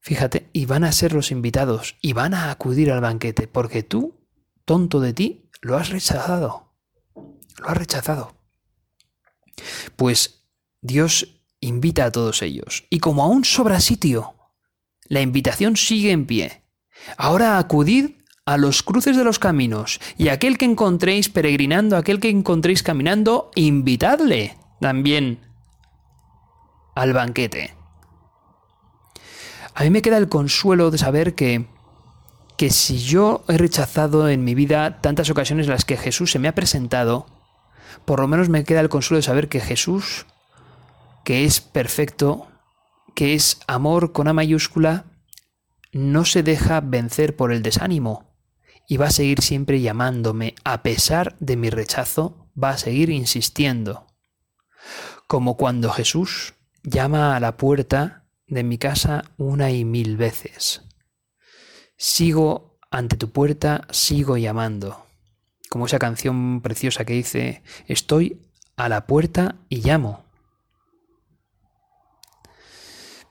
Fíjate, 0.00 0.48
y 0.52 0.66
van 0.66 0.84
a 0.84 0.92
ser 0.92 1.12
los 1.12 1.30
invitados, 1.30 1.96
y 2.00 2.12
van 2.12 2.34
a 2.34 2.50
acudir 2.50 2.90
al 2.90 3.00
banquete, 3.00 3.46
porque 3.46 3.82
tú, 3.82 4.26
tonto 4.64 5.00
de 5.00 5.12
ti, 5.12 5.50
lo 5.60 5.76
has 5.76 5.90
rechazado. 5.90 6.74
Lo 7.14 7.68
has 7.68 7.76
rechazado. 7.76 8.34
Pues 9.96 10.46
Dios 10.80 11.42
invita 11.60 12.06
a 12.06 12.12
todos 12.12 12.40
ellos, 12.40 12.84
y 12.88 13.00
como 13.00 13.22
aún 13.22 13.44
sobra 13.44 13.80
sitio, 13.80 14.34
la 15.04 15.20
invitación 15.20 15.76
sigue 15.76 16.12
en 16.12 16.26
pie. 16.26 16.62
Ahora 17.18 17.58
acudid 17.58 18.19
a 18.46 18.56
los 18.56 18.82
cruces 18.82 19.16
de 19.16 19.24
los 19.24 19.38
caminos, 19.38 20.00
y 20.16 20.28
aquel 20.28 20.58
que 20.58 20.64
encontréis 20.64 21.28
peregrinando, 21.28 21.96
aquel 21.96 22.20
que 22.20 22.30
encontréis 22.30 22.82
caminando, 22.82 23.50
invitadle 23.54 24.56
también 24.80 25.40
al 26.94 27.12
banquete. 27.12 27.74
A 29.74 29.84
mí 29.84 29.90
me 29.90 30.02
queda 30.02 30.16
el 30.16 30.28
consuelo 30.28 30.90
de 30.90 30.98
saber 30.98 31.34
que, 31.34 31.66
que 32.56 32.70
si 32.70 32.98
yo 32.98 33.44
he 33.48 33.56
rechazado 33.56 34.28
en 34.28 34.42
mi 34.44 34.54
vida 34.54 35.00
tantas 35.00 35.30
ocasiones 35.30 35.68
las 35.68 35.84
que 35.84 35.96
Jesús 35.96 36.32
se 36.32 36.38
me 36.38 36.48
ha 36.48 36.54
presentado, 36.54 37.26
por 38.04 38.20
lo 38.20 38.28
menos 38.28 38.48
me 38.48 38.64
queda 38.64 38.80
el 38.80 38.88
consuelo 38.88 39.18
de 39.18 39.22
saber 39.22 39.48
que 39.48 39.60
Jesús, 39.60 40.26
que 41.24 41.44
es 41.44 41.60
perfecto, 41.60 42.48
que 43.14 43.34
es 43.34 43.60
amor 43.66 44.12
con 44.12 44.28
A 44.28 44.32
mayúscula, 44.32 45.04
no 45.92 46.24
se 46.24 46.42
deja 46.42 46.80
vencer 46.80 47.36
por 47.36 47.52
el 47.52 47.62
desánimo 47.62 48.29
y 48.90 48.96
va 48.96 49.06
a 49.06 49.12
seguir 49.12 49.40
siempre 49.40 49.80
llamándome, 49.80 50.56
a 50.64 50.82
pesar 50.82 51.36
de 51.38 51.54
mi 51.54 51.70
rechazo, 51.70 52.50
va 52.60 52.70
a 52.70 52.76
seguir 52.76 53.08
insistiendo. 53.10 54.08
Como 55.28 55.56
cuando 55.56 55.90
Jesús 55.90 56.54
llama 56.82 57.36
a 57.36 57.40
la 57.40 57.56
puerta 57.56 58.26
de 58.48 58.64
mi 58.64 58.78
casa 58.78 59.22
una 59.36 59.70
y 59.70 59.84
mil 59.84 60.16
veces. 60.16 60.82
Sigo 61.96 62.80
ante 62.90 63.16
tu 63.16 63.30
puerta, 63.30 63.86
sigo 63.92 64.36
llamando. 64.36 65.06
Como 65.68 65.86
esa 65.86 66.00
canción 66.00 66.60
preciosa 66.60 67.04
que 67.04 67.12
dice, 67.12 67.62
estoy 67.86 68.42
a 68.74 68.88
la 68.88 69.06
puerta 69.06 69.54
y 69.68 69.82
llamo. 69.82 70.24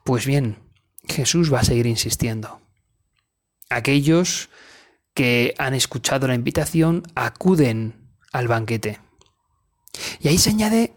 Pues 0.05 0.25
bien, 0.25 0.57
Jesús 1.05 1.53
va 1.53 1.59
a 1.59 1.65
seguir 1.65 1.85
insistiendo. 1.85 2.61
Aquellos 3.69 4.49
que 5.13 5.53
han 5.57 5.73
escuchado 5.73 6.27
la 6.27 6.35
invitación 6.35 7.03
acuden 7.15 8.09
al 8.31 8.47
banquete. 8.47 8.99
Y 10.19 10.27
ahí 10.27 10.37
se 10.37 10.51
añade 10.51 10.93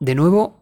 de 0.00 0.14
nuevo 0.14 0.58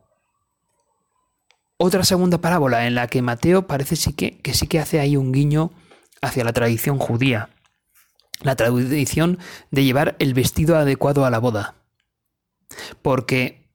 otra 1.77 2.05
segunda 2.05 2.41
parábola 2.41 2.87
en 2.87 2.95
la 2.95 3.07
que 3.07 3.23
Mateo 3.23 3.67
parece 3.67 3.97
sí 3.97 4.15
que, 4.15 4.39
que 4.39 4.55
sí 4.55 4.67
que 4.67 4.81
hace 4.81 4.99
ahí 4.99 5.17
un 5.17 5.33
guiño 5.33 5.73
hacia 6.23 6.45
la 6.45 6.53
tradición 6.53 6.99
judía, 6.99 7.51
la 8.41 8.57
tradición 8.57 9.39
de 9.71 9.85
llevar 9.85 10.17
el 10.19 10.33
vestido 10.35 10.77
adecuado 10.77 11.25
a 11.25 11.31
la 11.31 11.39
boda. 11.39 11.75
Porque 13.03 13.69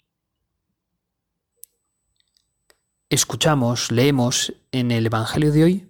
escuchamos, 3.10 3.92
leemos 3.92 4.54
en 4.72 4.92
el 4.92 5.06
Evangelio 5.06 5.52
de 5.52 5.64
hoy 5.64 5.90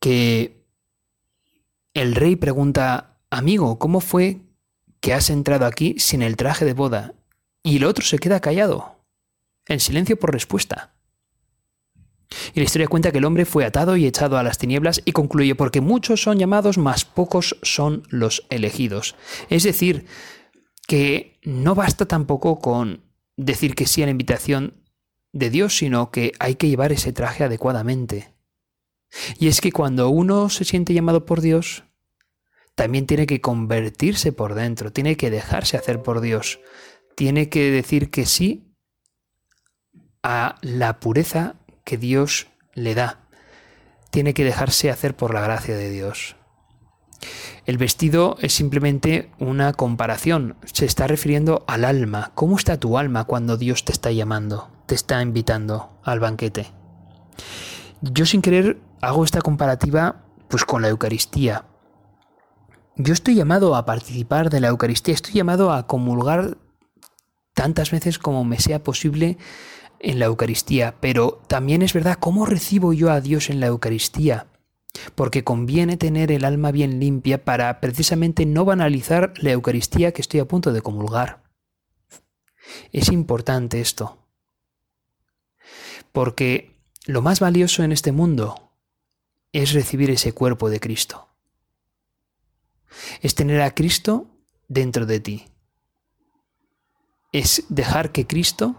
que 0.00 0.61
el 1.94 2.14
rey 2.14 2.36
pregunta, 2.36 3.18
amigo, 3.30 3.78
¿cómo 3.78 4.00
fue 4.00 4.40
que 5.00 5.12
has 5.12 5.30
entrado 5.30 5.66
aquí 5.66 5.96
sin 5.98 6.22
el 6.22 6.36
traje 6.36 6.64
de 6.64 6.74
boda? 6.74 7.14
Y 7.62 7.76
el 7.76 7.84
otro 7.84 8.04
se 8.04 8.18
queda 8.18 8.40
callado, 8.40 8.96
en 9.66 9.80
silencio 9.80 10.18
por 10.18 10.32
respuesta. 10.32 10.94
Y 12.54 12.60
la 12.60 12.64
historia 12.64 12.88
cuenta 12.88 13.12
que 13.12 13.18
el 13.18 13.24
hombre 13.26 13.44
fue 13.44 13.64
atado 13.64 13.96
y 13.96 14.06
echado 14.06 14.38
a 14.38 14.42
las 14.42 14.58
tinieblas 14.58 15.02
y 15.04 15.12
concluye 15.12 15.54
porque 15.54 15.82
muchos 15.82 16.22
son 16.22 16.38
llamados, 16.38 16.78
mas 16.78 17.04
pocos 17.04 17.58
son 17.62 18.04
los 18.08 18.46
elegidos. 18.48 19.16
Es 19.50 19.64
decir, 19.64 20.06
que 20.86 21.38
no 21.42 21.74
basta 21.74 22.06
tampoco 22.06 22.58
con 22.58 23.02
decir 23.36 23.74
que 23.74 23.86
sí 23.86 24.02
a 24.02 24.06
la 24.06 24.12
invitación 24.12 24.82
de 25.32 25.50
Dios, 25.50 25.76
sino 25.76 26.10
que 26.10 26.32
hay 26.38 26.54
que 26.54 26.68
llevar 26.68 26.92
ese 26.92 27.12
traje 27.12 27.44
adecuadamente. 27.44 28.31
Y 29.38 29.48
es 29.48 29.60
que 29.60 29.72
cuando 29.72 30.08
uno 30.08 30.48
se 30.48 30.64
siente 30.64 30.94
llamado 30.94 31.26
por 31.26 31.40
Dios, 31.40 31.84
también 32.74 33.06
tiene 33.06 33.26
que 33.26 33.40
convertirse 33.40 34.32
por 34.32 34.54
dentro, 34.54 34.92
tiene 34.92 35.16
que 35.16 35.30
dejarse 35.30 35.76
hacer 35.76 36.02
por 36.02 36.20
Dios, 36.20 36.60
tiene 37.16 37.48
que 37.48 37.70
decir 37.70 38.10
que 38.10 38.26
sí 38.26 38.74
a 40.22 40.56
la 40.62 41.00
pureza 41.00 41.56
que 41.84 41.98
Dios 41.98 42.48
le 42.74 42.94
da, 42.94 43.28
tiene 44.10 44.34
que 44.34 44.44
dejarse 44.44 44.90
hacer 44.90 45.16
por 45.16 45.34
la 45.34 45.40
gracia 45.40 45.76
de 45.76 45.90
Dios. 45.90 46.36
El 47.64 47.78
vestido 47.78 48.36
es 48.40 48.52
simplemente 48.52 49.30
una 49.38 49.72
comparación, 49.72 50.56
se 50.64 50.84
está 50.84 51.06
refiriendo 51.06 51.64
al 51.68 51.84
alma. 51.84 52.32
¿Cómo 52.34 52.56
está 52.56 52.80
tu 52.80 52.98
alma 52.98 53.24
cuando 53.24 53.56
Dios 53.56 53.84
te 53.84 53.92
está 53.92 54.10
llamando, 54.10 54.70
te 54.86 54.96
está 54.96 55.22
invitando 55.22 56.00
al 56.02 56.18
banquete? 56.18 56.72
Yo 58.02 58.26
sin 58.26 58.42
querer 58.42 58.78
hago 59.00 59.24
esta 59.24 59.40
comparativa 59.40 60.24
pues 60.48 60.64
con 60.64 60.82
la 60.82 60.88
Eucaristía. 60.88 61.64
Yo 62.96 63.14
estoy 63.14 63.36
llamado 63.36 63.74
a 63.74 63.86
participar 63.86 64.50
de 64.50 64.60
la 64.60 64.68
Eucaristía, 64.68 65.14
estoy 65.14 65.34
llamado 65.34 65.72
a 65.72 65.86
comulgar 65.86 66.58
tantas 67.54 67.90
veces 67.90 68.18
como 68.18 68.44
me 68.44 68.58
sea 68.58 68.82
posible 68.82 69.38
en 70.00 70.18
la 70.18 70.26
Eucaristía, 70.26 70.96
pero 71.00 71.40
también 71.46 71.80
es 71.80 71.92
verdad 71.92 72.18
cómo 72.18 72.44
recibo 72.44 72.92
yo 72.92 73.10
a 73.10 73.20
Dios 73.20 73.50
en 73.50 73.60
la 73.60 73.66
Eucaristía 73.66 74.46
porque 75.14 75.44
conviene 75.44 75.96
tener 75.96 76.30
el 76.32 76.44
alma 76.44 76.70
bien 76.70 77.00
limpia 77.00 77.44
para 77.44 77.80
precisamente 77.80 78.46
no 78.46 78.64
banalizar 78.64 79.32
la 79.38 79.52
Eucaristía 79.52 80.12
que 80.12 80.20
estoy 80.20 80.40
a 80.40 80.48
punto 80.48 80.72
de 80.72 80.82
comulgar. 80.82 81.42
Es 82.92 83.10
importante 83.10 83.80
esto, 83.80 84.18
porque 86.12 86.71
lo 87.06 87.22
más 87.22 87.40
valioso 87.40 87.82
en 87.82 87.92
este 87.92 88.12
mundo 88.12 88.72
es 89.52 89.72
recibir 89.72 90.10
ese 90.10 90.32
cuerpo 90.32 90.70
de 90.70 90.80
Cristo. 90.80 91.28
Es 93.20 93.34
tener 93.34 93.60
a 93.62 93.74
Cristo 93.74 94.26
dentro 94.68 95.06
de 95.06 95.20
ti. 95.20 95.48
Es 97.32 97.64
dejar 97.68 98.12
que 98.12 98.26
Cristo 98.26 98.76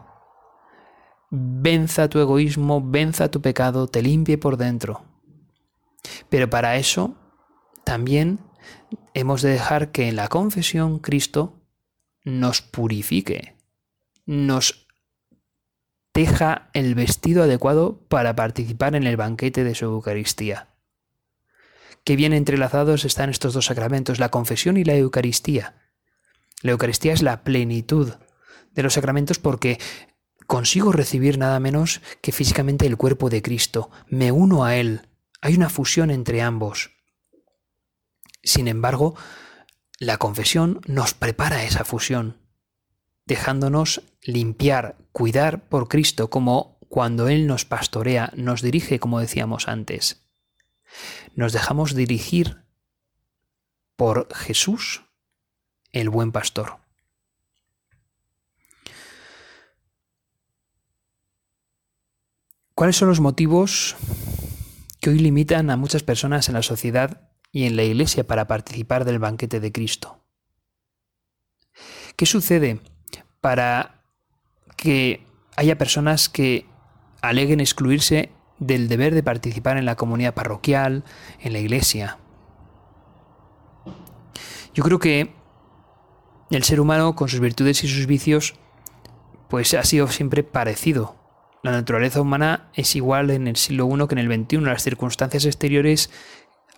venza 1.32 2.10
tu 2.10 2.20
egoísmo, 2.20 2.82
venza 2.84 3.32
tu 3.32 3.42
pecado, 3.42 3.88
te 3.88 4.02
limpie 4.02 4.38
por 4.38 4.58
dentro 4.58 5.14
pero 6.30 6.50
para 6.50 6.78
eso 6.78 7.16
también 7.84 8.40
hemos 9.14 9.42
de 9.42 9.52
dejar 9.52 9.92
que 9.92 10.08
en 10.08 10.16
la 10.16 10.28
confesión 10.28 11.00
Cristo 11.00 11.62
nos 12.24 12.62
purifique, 12.62 13.56
nos 14.26 14.83
teja 16.14 16.70
el 16.74 16.96
vestido 16.96 17.44
adecuado 17.44 18.00
para 18.08 18.36
participar 18.36 18.96
en 18.96 19.06
el 19.06 19.18
banquete 19.18 19.64
de 19.64 19.76
su 19.76 19.86
Eucaristía. 19.86 20.70
Qué 22.06 22.16
bien 22.16 22.34
entrelazados 22.34 23.04
están 23.04 23.30
estos 23.30 23.54
dos 23.54 23.66
sacramentos, 23.66 24.20
la 24.20 24.30
confesión 24.30 24.78
y 24.78 24.84
la 24.84 24.96
Eucaristía. 24.96 25.90
La 26.62 26.72
Eucaristía 26.72 27.14
es 27.14 27.24
la 27.24 27.44
plenitud 27.44 28.14
de 28.72 28.84
los 28.84 28.94
sacramentos 28.94 29.40
porque 29.40 29.80
consigo 30.46 30.92
recibir 30.92 31.38
nada 31.38 31.60
menos 31.60 32.02
que 32.22 32.32
físicamente 32.32 32.86
el 32.86 32.98
cuerpo 32.98 33.30
de 33.30 33.42
Cristo, 33.42 33.90
me 34.08 34.32
uno 34.32 34.66
a 34.66 34.76
Él, 34.76 35.08
hay 35.42 35.56
una 35.56 35.70
fusión 35.70 36.12
entre 36.12 36.42
ambos. 36.42 36.92
Sin 38.44 38.68
embargo, 38.68 39.16
la 39.98 40.18
confesión 40.18 40.82
nos 40.86 41.14
prepara 41.14 41.64
esa 41.64 41.86
fusión, 41.86 42.43
dejándonos 43.26 44.02
limpiar, 44.22 44.98
cuidar 45.12 45.68
por 45.68 45.88
Cristo, 45.88 46.30
como 46.30 46.78
cuando 46.90 47.28
Él 47.28 47.48
nos 47.48 47.66
pastorea, 47.66 48.32
nos 48.36 48.62
dirige, 48.62 49.00
como 49.00 49.20
decíamos 49.20 49.68
antes. 49.68 50.28
Nos 51.36 51.54
dejamos 51.54 51.96
dirigir 51.96 52.64
por 53.96 54.34
Jesús, 54.34 55.04
el 55.92 56.10
buen 56.10 56.32
pastor. 56.32 56.78
¿Cuáles 62.76 62.96
son 62.96 63.08
los 63.08 63.20
motivos 63.20 63.96
que 65.00 65.12
hoy 65.12 65.20
limitan 65.20 65.70
a 65.70 65.78
muchas 65.78 66.04
personas 66.04 66.50
en 66.50 66.56
la 66.56 66.64
sociedad 66.64 67.30
y 67.52 67.66
en 67.66 67.76
la 67.76 67.84
Iglesia 67.84 68.26
para 68.26 68.48
participar 68.48 69.06
del 69.06 69.20
banquete 69.20 69.60
de 69.60 69.72
Cristo? 69.72 70.24
¿Qué 72.16 72.26
sucede 72.26 72.82
para 73.44 74.02
que 74.76 75.28
haya 75.56 75.78
personas 75.78 76.30
que 76.30 76.66
aleguen 77.22 77.60
excluirse 77.60 78.32
del 78.58 78.88
deber 78.88 79.14
de 79.14 79.22
participar 79.22 79.78
en 79.78 79.86
la 79.86 79.96
comunidad 79.96 80.34
parroquial, 80.34 81.04
en 81.42 81.54
la 81.54 81.60
Iglesia? 81.60 82.18
Yo 84.74 84.84
creo 84.84 84.98
que 84.98 85.36
el 86.50 86.64
ser 86.64 86.80
humano, 86.80 87.16
con 87.16 87.30
sus 87.30 87.40
virtudes 87.40 87.84
y 87.84 87.88
sus 87.88 88.08
vicios, 88.08 88.56
pues 89.50 89.76
ha 89.76 89.84
sido 89.84 90.08
siempre 90.08 90.42
parecido 90.42 91.22
la 91.64 91.72
naturaleza 91.72 92.20
humana 92.20 92.70
es 92.74 92.94
igual 92.98 93.30
en 93.30 93.48
el 93.48 93.56
siglo 93.56 93.88
I 93.88 94.08
que 94.08 94.16
en 94.16 94.20
el 94.20 94.46
XXI. 94.46 94.58
Las 94.58 94.84
circunstancias 94.84 95.46
exteriores 95.46 96.10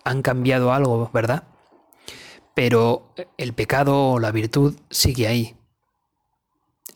han 0.04 0.22
cambiado 0.22 0.72
algo, 0.72 1.10
¿verdad? 1.12 1.42
Pero 2.54 3.12
el 3.36 3.52
pecado 3.52 4.10
o 4.10 4.20
la 4.20 4.30
virtud 4.30 4.76
sigue 4.88 5.26
ahí. 5.26 5.55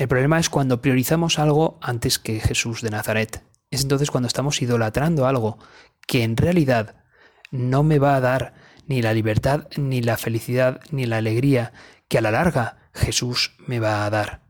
El 0.00 0.08
problema 0.08 0.38
es 0.38 0.48
cuando 0.48 0.80
priorizamos 0.80 1.38
algo 1.38 1.78
antes 1.82 2.18
que 2.18 2.40
Jesús 2.40 2.80
de 2.80 2.88
Nazaret. 2.88 3.44
Es 3.70 3.82
entonces 3.82 4.10
cuando 4.10 4.28
estamos 4.28 4.62
idolatrando 4.62 5.26
algo 5.26 5.58
que 6.06 6.22
en 6.22 6.38
realidad 6.38 7.04
no 7.50 7.82
me 7.82 7.98
va 7.98 8.14
a 8.14 8.20
dar 8.20 8.54
ni 8.86 9.02
la 9.02 9.12
libertad, 9.12 9.68
ni 9.76 10.00
la 10.00 10.16
felicidad, 10.16 10.80
ni 10.90 11.04
la 11.04 11.18
alegría 11.18 11.74
que 12.08 12.16
a 12.16 12.22
la 12.22 12.30
larga 12.30 12.78
Jesús 12.94 13.52
me 13.66 13.78
va 13.78 14.06
a 14.06 14.08
dar. 14.08 14.40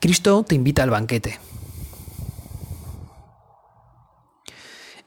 Cristo 0.00 0.42
te 0.42 0.54
invita 0.54 0.82
al 0.82 0.90
banquete. 0.90 1.38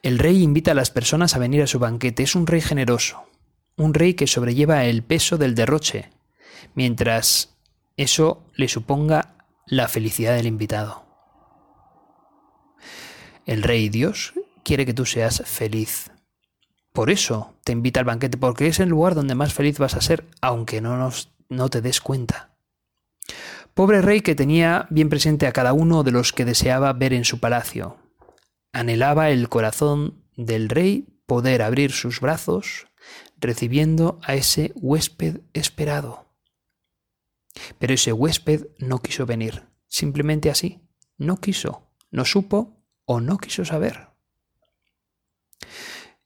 El 0.04 0.20
rey 0.20 0.44
invita 0.44 0.74
a 0.74 0.76
las 0.76 0.92
personas 0.92 1.36
a 1.36 1.40
venir 1.40 1.64
a 1.64 1.68
su 1.68 1.80
banquete. 1.80 2.22
Es 2.22 2.36
un 2.36 2.46
rey 2.46 2.62
generoso, 2.62 3.24
un 3.78 3.96
rey 3.96 4.14
que 4.14 4.28
sobrelleva 4.28 4.86
el 4.86 5.02
peso 5.02 5.40
del 5.40 5.56
derroche, 5.56 6.12
mientras 6.76 7.56
eso 7.98 8.44
le 8.56 8.68
suponga 8.68 9.36
la 9.66 9.88
felicidad 9.88 10.36
del 10.36 10.48
invitado. 10.48 11.06
El 13.46 13.64
rey 13.64 13.90
Dios 13.90 14.34
quiere 14.64 14.86
que 14.86 14.94
tú 14.94 15.06
seas 15.06 15.44
feliz. 15.46 16.12
Por 16.94 17.10
eso 17.10 17.56
te 17.64 17.72
invita 17.72 18.00
al 18.00 18.06
banquete, 18.06 18.38
porque 18.38 18.68
es 18.68 18.80
el 18.80 18.90
lugar 18.90 19.16
donde 19.16 19.36
más 19.36 19.54
feliz 19.54 19.80
vas 19.80 19.96
a 19.96 20.02
ser, 20.02 20.26
aunque 20.42 20.80
no, 20.80 20.98
nos, 20.98 21.34
no 21.50 21.70
te 21.70 21.82
des 21.82 22.00
cuenta. 22.02 22.56
Pobre 23.74 24.02
rey 24.02 24.22
que 24.22 24.36
tenía 24.36 24.88
bien 24.92 25.10
presente 25.10 25.48
a 25.48 25.52
cada 25.52 25.74
uno 25.74 26.04
de 26.04 26.12
los 26.12 26.32
que 26.32 26.46
deseaba 26.46 26.94
ver 26.94 27.14
en 27.14 27.26
su 27.26 27.40
palacio. 27.40 27.98
Anhelaba 28.72 29.32
el 29.32 29.50
corazón 29.50 30.24
del 30.38 30.70
rey 30.70 31.08
poder 31.26 31.64
abrir 31.64 31.92
sus 31.92 32.20
brazos 32.20 32.88
recibiendo 33.40 34.20
a 34.24 34.36
ese 34.36 34.72
huésped 34.76 35.42
esperado. 35.54 36.23
Pero 37.80 37.94
ese 37.94 38.14
huésped 38.14 38.68
no 38.80 39.00
quiso 39.00 39.26
venir, 39.26 39.68
simplemente 39.88 40.50
así, 40.50 40.82
no 41.18 41.38
quiso, 41.38 41.92
no 42.12 42.26
supo 42.26 42.84
o 43.06 43.20
no 43.20 43.38
quiso 43.38 43.66
saber. 43.66 44.10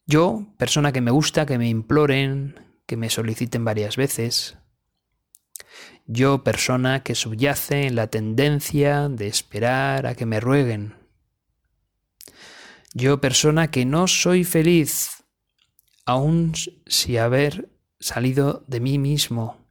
Yo, 0.05 0.53
persona 0.57 0.91
que 0.91 1.01
me 1.01 1.11
gusta 1.11 1.45
que 1.45 1.57
me 1.57 1.67
imploren, 1.67 2.79
que 2.85 2.95
me 2.95 3.09
soliciten 3.09 3.65
varias 3.65 3.97
veces, 3.97 4.57
yo, 6.09 6.41
persona 6.41 7.03
que 7.03 7.15
subyace 7.15 7.87
en 7.87 7.95
la 7.95 8.07
tendencia 8.07 9.09
de 9.09 9.27
esperar 9.27 10.07
a 10.07 10.15
que 10.15 10.25
me 10.25 10.39
rueguen. 10.39 10.95
Yo, 12.93 13.19
persona 13.19 13.69
que 13.69 13.85
no 13.85 14.07
soy 14.07 14.45
feliz, 14.45 15.25
aun 16.05 16.53
si 16.85 17.17
haber 17.17 17.69
salido 17.99 18.63
de 18.67 18.79
mí 18.79 18.97
mismo. 18.97 19.66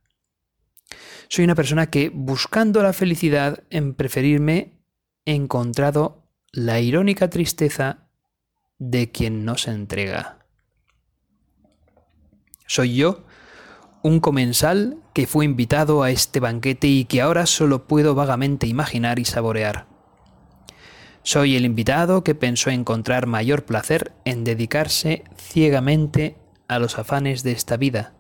Soy 1.29 1.45
una 1.45 1.55
persona 1.55 1.89
que, 1.91 2.11
buscando 2.13 2.83
la 2.83 2.93
felicidad 2.93 3.65
en 3.71 3.95
preferirme, 3.95 4.81
he 5.25 5.35
encontrado 5.35 6.23
la 6.53 6.81
irónica 6.81 7.29
tristeza 7.31 8.09
de 8.79 9.11
quien 9.11 9.45
no 9.45 9.57
se 9.57 9.73
entrega. 9.73 10.39
Soy 12.67 12.95
yo 12.95 13.25
un 14.03 14.21
comensal 14.21 14.99
que 15.15 15.27
fue 15.27 15.45
invitado 15.45 16.03
a 16.03 16.11
este 16.11 16.39
banquete 16.39 16.87
y 16.87 17.05
que 17.07 17.21
ahora 17.21 17.47
solo 17.47 17.87
puedo 17.87 18.15
vagamente 18.15 18.67
imaginar 18.67 19.19
y 19.19 19.25
saborear. 19.25 19.87
Soy 21.23 21.57
el 21.57 21.65
invitado 21.65 22.23
que 22.23 22.37
pensó 22.37 22.71
encontrar 22.71 23.27
mayor 23.27 23.65
placer 23.65 24.13
en 24.25 24.45
dedicarse 24.45 25.25
ciegamente 25.37 26.37
a 26.69 26.79
los 26.79 26.99
afanes 26.99 27.43
de 27.43 27.53
esta 27.53 27.77
vida, 27.77 28.15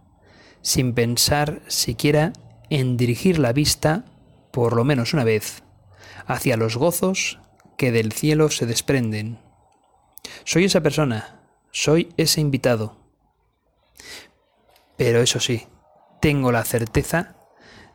sin 0.60 0.92
pensar 0.92 1.62
siquiera 1.68 2.32
en 2.70 2.96
dirigir 2.96 3.38
la 3.38 3.52
vista, 3.52 4.04
por 4.52 4.74
lo 4.74 4.84
menos 4.84 5.12
una 5.14 5.24
vez, 5.24 5.62
hacia 6.26 6.56
los 6.56 6.76
gozos 6.76 7.38
que 7.76 7.92
del 7.92 8.12
cielo 8.12 8.50
se 8.50 8.66
desprenden. 8.66 9.38
Soy 10.44 10.64
esa 10.64 10.80
persona, 10.80 11.40
soy 11.70 12.12
ese 12.16 12.40
invitado. 12.40 12.96
Pero 14.96 15.20
eso 15.20 15.40
sí, 15.40 15.66
tengo 16.20 16.52
la 16.52 16.64
certeza 16.64 17.36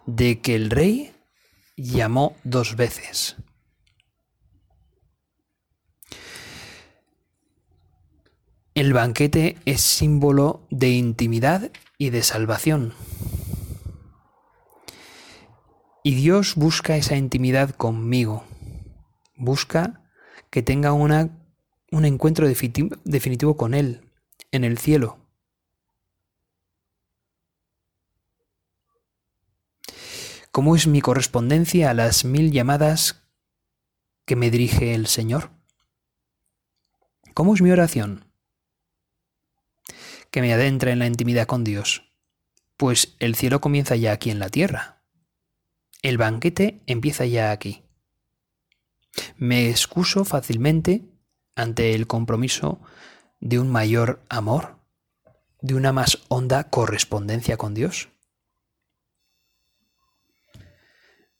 de 0.05 0.39
que 0.41 0.55
el 0.55 0.69
rey 0.69 1.13
llamó 1.75 2.35
dos 2.43 2.75
veces. 2.75 3.37
El 8.73 8.93
banquete 8.93 9.57
es 9.65 9.81
símbolo 9.81 10.65
de 10.69 10.91
intimidad 10.91 11.71
y 11.97 12.09
de 12.09 12.23
salvación. 12.23 12.93
Y 16.03 16.15
Dios 16.15 16.55
busca 16.55 16.97
esa 16.97 17.15
intimidad 17.15 17.71
conmigo. 17.71 18.43
Busca 19.35 20.03
que 20.49 20.63
tenga 20.63 20.93
una, 20.93 21.29
un 21.91 22.05
encuentro 22.05 22.47
definitivo 22.47 23.57
con 23.57 23.73
Él 23.73 24.09
en 24.51 24.63
el 24.63 24.77
cielo. 24.77 25.19
¿Cómo 30.51 30.75
es 30.75 30.85
mi 30.85 31.01
correspondencia 31.01 31.89
a 31.89 31.93
las 31.93 32.25
mil 32.25 32.51
llamadas 32.51 33.23
que 34.25 34.35
me 34.35 34.51
dirige 34.51 34.93
el 34.93 35.07
Señor? 35.07 35.51
¿Cómo 37.33 37.53
es 37.53 37.61
mi 37.61 37.71
oración? 37.71 38.25
Que 40.29 40.41
me 40.41 40.53
adentra 40.53 40.91
en 40.91 40.99
la 40.99 41.05
intimidad 41.05 41.45
con 41.45 41.63
Dios. 41.63 42.11
Pues 42.75 43.15
el 43.19 43.35
cielo 43.35 43.61
comienza 43.61 43.95
ya 43.95 44.11
aquí 44.11 44.29
en 44.29 44.39
la 44.39 44.49
tierra. 44.49 45.00
El 46.01 46.17
banquete 46.17 46.81
empieza 46.87 47.25
ya 47.25 47.51
aquí. 47.51 47.83
Me 49.37 49.69
excuso 49.69 50.25
fácilmente 50.25 51.03
ante 51.55 51.93
el 51.93 52.07
compromiso 52.07 52.81
de 53.39 53.59
un 53.59 53.69
mayor 53.71 54.21
amor, 54.29 54.77
de 55.61 55.75
una 55.75 55.91
más 55.91 56.19
honda 56.27 56.69
correspondencia 56.69 57.57
con 57.57 57.73
Dios. 57.73 58.09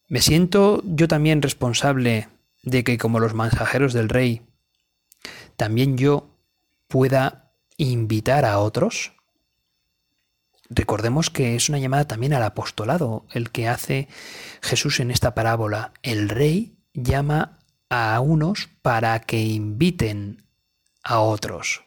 Me 0.08 0.22
siento 0.22 0.82
yo 0.84 1.08
también 1.08 1.42
responsable 1.42 2.28
de 2.64 2.84
que 2.84 2.98
como 2.98 3.20
los 3.20 3.34
mensajeros 3.34 3.94
del 3.94 4.10
rey, 4.10 4.42
también 5.56 5.98
yo 5.98 6.38
pueda 6.88 7.54
invitar 7.78 8.46
a 8.46 8.60
otros? 8.60 9.14
Recordemos 10.74 11.30
que 11.30 11.58
es 11.58 11.68
una 11.68 11.80
llamada 11.80 12.08
también 12.08 12.34
al 12.34 12.44
apostolado, 12.44 13.26
el 13.34 13.52
que 13.52 13.68
hace 13.68 14.08
Jesús 14.62 15.02
en 15.02 15.12
esta 15.12 15.36
parábola. 15.36 15.92
El 16.02 16.30
rey 16.30 16.78
llama 16.94 17.60
a 17.90 18.18
unos 18.22 18.70
para 18.82 19.20
que 19.20 19.42
inviten 19.42 20.46
a 21.04 21.20
otros. 21.20 21.84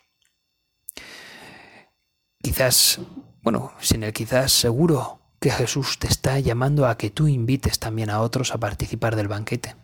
Quizás, 2.43 3.01
bueno, 3.41 3.73
sin 3.81 4.03
el 4.03 4.13
quizás 4.13 4.53
seguro 4.53 5.23
que 5.41 5.51
Jesús 5.51 5.99
te 5.99 6.07
está 6.07 6.39
llamando 6.39 6.87
a 6.87 6.99
que 6.99 7.09
tú 7.09 7.27
invites 7.27 7.79
también 7.79 8.11
a 8.11 8.21
otros 8.21 8.53
a 8.53 8.59
participar 8.59 9.17
del 9.17 9.29
banquete. 9.29 9.77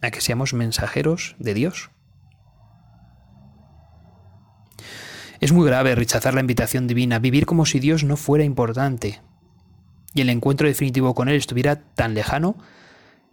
A 0.00 0.10
que 0.10 0.20
seamos 0.20 0.54
mensajeros 0.54 1.36
de 1.38 1.54
Dios. 1.54 1.90
Es 5.44 5.52
muy 5.52 5.66
grave 5.66 5.94
rechazar 5.94 6.32
la 6.32 6.40
invitación 6.40 6.86
divina, 6.86 7.18
vivir 7.18 7.44
como 7.44 7.66
si 7.66 7.78
Dios 7.78 8.02
no 8.02 8.16
fuera 8.16 8.44
importante 8.44 9.20
y 10.14 10.22
el 10.22 10.30
encuentro 10.30 10.66
definitivo 10.66 11.14
con 11.14 11.28
Él 11.28 11.34
estuviera 11.34 11.84
tan 11.94 12.14
lejano 12.14 12.56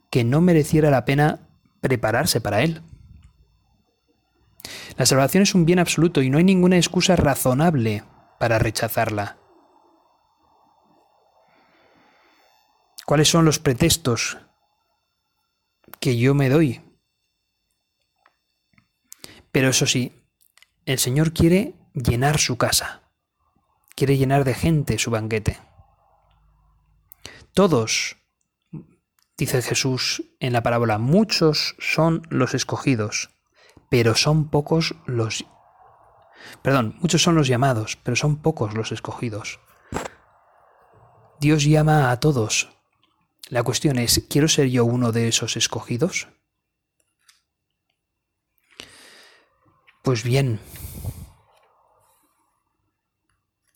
que 0.09 0.25
no 0.25 0.41
mereciera 0.41 0.91
la 0.91 1.05
pena 1.05 1.39
prepararse 1.79 2.41
para 2.41 2.63
Él. 2.63 2.81
La 4.97 5.05
salvación 5.05 5.43
es 5.43 5.55
un 5.55 5.65
bien 5.65 5.79
absoluto 5.79 6.21
y 6.21 6.29
no 6.29 6.37
hay 6.37 6.43
ninguna 6.43 6.75
excusa 6.75 7.15
razonable 7.15 8.03
para 8.39 8.59
rechazarla. 8.59 9.37
¿Cuáles 13.05 13.29
son 13.29 13.45
los 13.45 13.57
pretextos 13.57 14.37
que 16.01 16.17
yo 16.17 16.33
me 16.33 16.49
doy? 16.49 16.81
Pero 19.53 19.69
eso 19.69 19.85
sí, 19.85 20.11
el 20.85 20.99
Señor 20.99 21.31
quiere 21.31 21.75
llenar 21.93 22.39
su 22.39 22.57
casa, 22.57 23.01
quiere 23.95 24.17
llenar 24.17 24.43
de 24.43 24.53
gente 24.53 24.97
su 24.97 25.11
banquete. 25.11 25.59
Todos, 27.53 28.17
dice 29.37 29.61
Jesús 29.61 30.23
en 30.39 30.53
la 30.53 30.63
parábola, 30.63 30.97
muchos 30.97 31.75
son 31.79 32.21
los 32.29 32.53
escogidos, 32.53 33.29
pero 33.89 34.15
son 34.15 34.49
pocos 34.49 34.95
los... 35.05 35.45
Perdón, 36.61 36.95
muchos 36.99 37.21
son 37.21 37.35
los 37.35 37.47
llamados, 37.47 37.97
pero 38.03 38.15
son 38.15 38.41
pocos 38.41 38.73
los 38.73 38.91
escogidos. 38.91 39.59
Dios 41.39 41.63
llama 41.63 42.11
a 42.11 42.19
todos. 42.19 42.69
La 43.49 43.63
cuestión 43.63 43.99
es, 43.99 44.23
¿quiero 44.29 44.47
ser 44.47 44.69
yo 44.69 44.85
uno 44.85 45.11
de 45.11 45.27
esos 45.27 45.57
escogidos? 45.57 46.27
Pues 50.03 50.23
bien, 50.23 50.59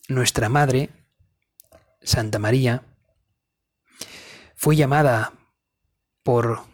nuestra 0.07 0.49
Madre, 0.49 0.89
Santa 2.01 2.39
María, 2.39 2.83
fue 4.55 4.75
llamada 4.75 5.33
por 6.23 6.65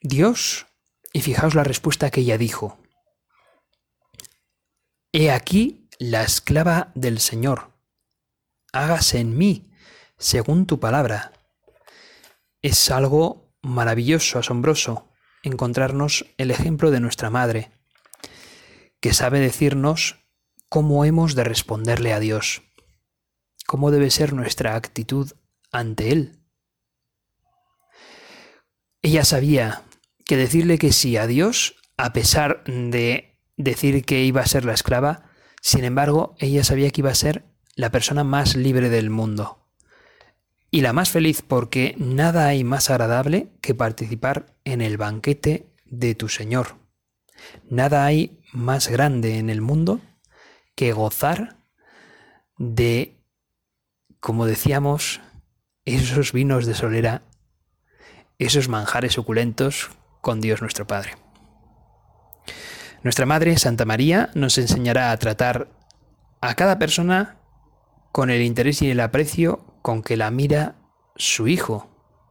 Dios 0.00 0.66
y 1.12 1.22
fijaos 1.22 1.54
la 1.54 1.64
respuesta 1.64 2.10
que 2.10 2.20
ella 2.20 2.38
dijo. 2.38 2.78
He 5.12 5.30
aquí 5.30 5.88
la 5.98 6.22
esclava 6.22 6.92
del 6.94 7.18
Señor. 7.18 7.72
Hágase 8.72 9.18
en 9.18 9.36
mí 9.36 9.72
según 10.18 10.66
tu 10.66 10.78
palabra. 10.80 11.32
Es 12.60 12.90
algo 12.90 13.54
maravilloso, 13.62 14.38
asombroso, 14.38 15.08
encontrarnos 15.42 16.26
el 16.36 16.50
ejemplo 16.50 16.90
de 16.90 17.00
nuestra 17.00 17.30
Madre, 17.30 17.70
que 19.00 19.14
sabe 19.14 19.40
decirnos 19.40 20.16
cómo 20.68 21.04
hemos 21.04 21.34
de 21.34 21.44
responderle 21.44 22.12
a 22.12 22.20
Dios, 22.20 22.62
cómo 23.68 23.90
debe 23.90 24.10
ser 24.10 24.32
nuestra 24.32 24.76
actitud 24.76 25.30
ante 25.70 26.10
Él. 26.10 26.38
Ella 29.02 29.26
sabía 29.26 29.82
que 30.24 30.38
decirle 30.38 30.78
que 30.78 30.90
sí 30.90 31.18
a 31.18 31.26
Dios, 31.26 31.76
a 31.98 32.14
pesar 32.14 32.64
de 32.64 33.38
decir 33.58 34.06
que 34.06 34.24
iba 34.24 34.40
a 34.40 34.46
ser 34.46 34.64
la 34.64 34.72
esclava, 34.72 35.28
sin 35.60 35.84
embargo, 35.84 36.34
ella 36.38 36.64
sabía 36.64 36.90
que 36.90 37.02
iba 37.02 37.10
a 37.10 37.14
ser 37.14 37.44
la 37.74 37.90
persona 37.90 38.24
más 38.24 38.56
libre 38.56 38.88
del 38.88 39.10
mundo. 39.10 39.58
Y 40.70 40.80
la 40.80 40.94
más 40.94 41.10
feliz 41.10 41.42
porque 41.42 41.94
nada 41.98 42.46
hay 42.46 42.64
más 42.64 42.88
agradable 42.88 43.52
que 43.60 43.74
participar 43.74 44.46
en 44.64 44.80
el 44.80 44.96
banquete 44.96 45.68
de 45.84 46.14
tu 46.14 46.30
Señor. 46.30 46.76
Nada 47.68 48.06
hay 48.06 48.40
más 48.54 48.88
grande 48.88 49.36
en 49.36 49.50
el 49.50 49.60
mundo 49.60 50.00
que 50.74 50.94
gozar 50.94 51.58
de, 52.56 53.17
como 54.20 54.46
decíamos, 54.46 55.20
esos 55.84 56.32
vinos 56.32 56.66
de 56.66 56.74
solera, 56.74 57.22
esos 58.38 58.68
manjares 58.68 59.14
suculentos 59.14 59.90
con 60.20 60.40
Dios 60.40 60.60
nuestro 60.60 60.86
Padre. 60.86 61.12
Nuestra 63.02 63.26
Madre, 63.26 63.56
Santa 63.58 63.84
María, 63.84 64.30
nos 64.34 64.58
enseñará 64.58 65.12
a 65.12 65.16
tratar 65.16 65.68
a 66.40 66.54
cada 66.54 66.78
persona 66.78 67.36
con 68.12 68.30
el 68.30 68.42
interés 68.42 68.82
y 68.82 68.90
el 68.90 69.00
aprecio 69.00 69.64
con 69.82 70.02
que 70.02 70.16
la 70.16 70.30
mira 70.30 70.76
su 71.16 71.48
Hijo, 71.48 71.88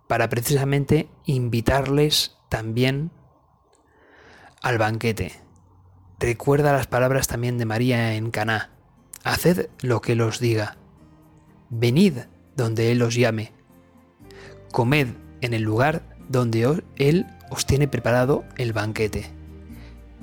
para 0.07 0.29
precisamente 0.29 1.09
invitarles 1.25 2.35
también 2.49 3.11
al 4.61 4.77
banquete. 4.77 5.33
Recuerda 6.19 6.73
las 6.73 6.87
palabras 6.87 7.27
también 7.27 7.57
de 7.57 7.65
María 7.65 8.15
en 8.15 8.31
Caná. 8.31 8.71
Haced 9.23 9.69
lo 9.81 10.01
que 10.01 10.15
los 10.15 10.39
diga. 10.39 10.77
Venid 11.69 12.13
donde 12.55 12.91
Él 12.91 13.01
os 13.01 13.15
llame. 13.15 13.51
Comed 14.71 15.07
en 15.41 15.53
el 15.53 15.63
lugar 15.63 16.03
donde 16.29 16.81
Él 16.97 17.25
os 17.49 17.65
tiene 17.65 17.87
preparado 17.87 18.43
el 18.57 18.73
banquete 18.73 19.37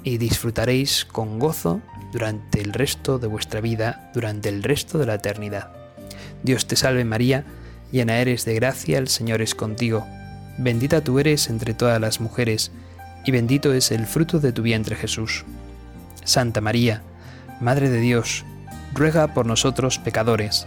y 0.04 0.18
disfrutaréis 0.18 1.04
con 1.07 1.38
gozo 1.38 1.80
durante 2.12 2.61
el 2.61 2.72
resto 2.72 3.18
de 3.18 3.26
vuestra 3.26 3.61
vida, 3.61 4.11
durante 4.14 4.50
el 4.50 4.62
resto 4.62 4.98
de 4.98 5.07
la 5.07 5.14
eternidad. 5.14 5.70
Dios 6.42 6.66
te 6.66 6.76
salve 6.76 7.04
María, 7.04 7.44
llena 7.90 8.18
eres 8.18 8.44
de 8.44 8.54
gracia, 8.54 8.98
el 8.98 9.09
Señor 9.09 9.40
es 9.40 9.54
contigo. 9.54 10.07
Bendita 10.59 11.02
tú 11.02 11.18
eres 11.18 11.48
entre 11.48 11.72
todas 11.72 12.00
las 12.00 12.20
mujeres, 12.20 12.70
y 13.24 13.30
bendito 13.30 13.72
es 13.72 13.90
el 13.90 14.07
fruto 14.07 14.38
de 14.38 14.52
tu 14.52 14.62
vientre 14.62 14.94
Jesús. 14.94 15.44
Santa 16.22 16.61
María, 16.61 17.02
Madre 17.61 17.88
de 17.88 18.00
Dios, 18.00 18.44
ruega 18.92 19.33
por 19.33 19.46
nosotros 19.46 19.98
pecadores, 19.98 20.66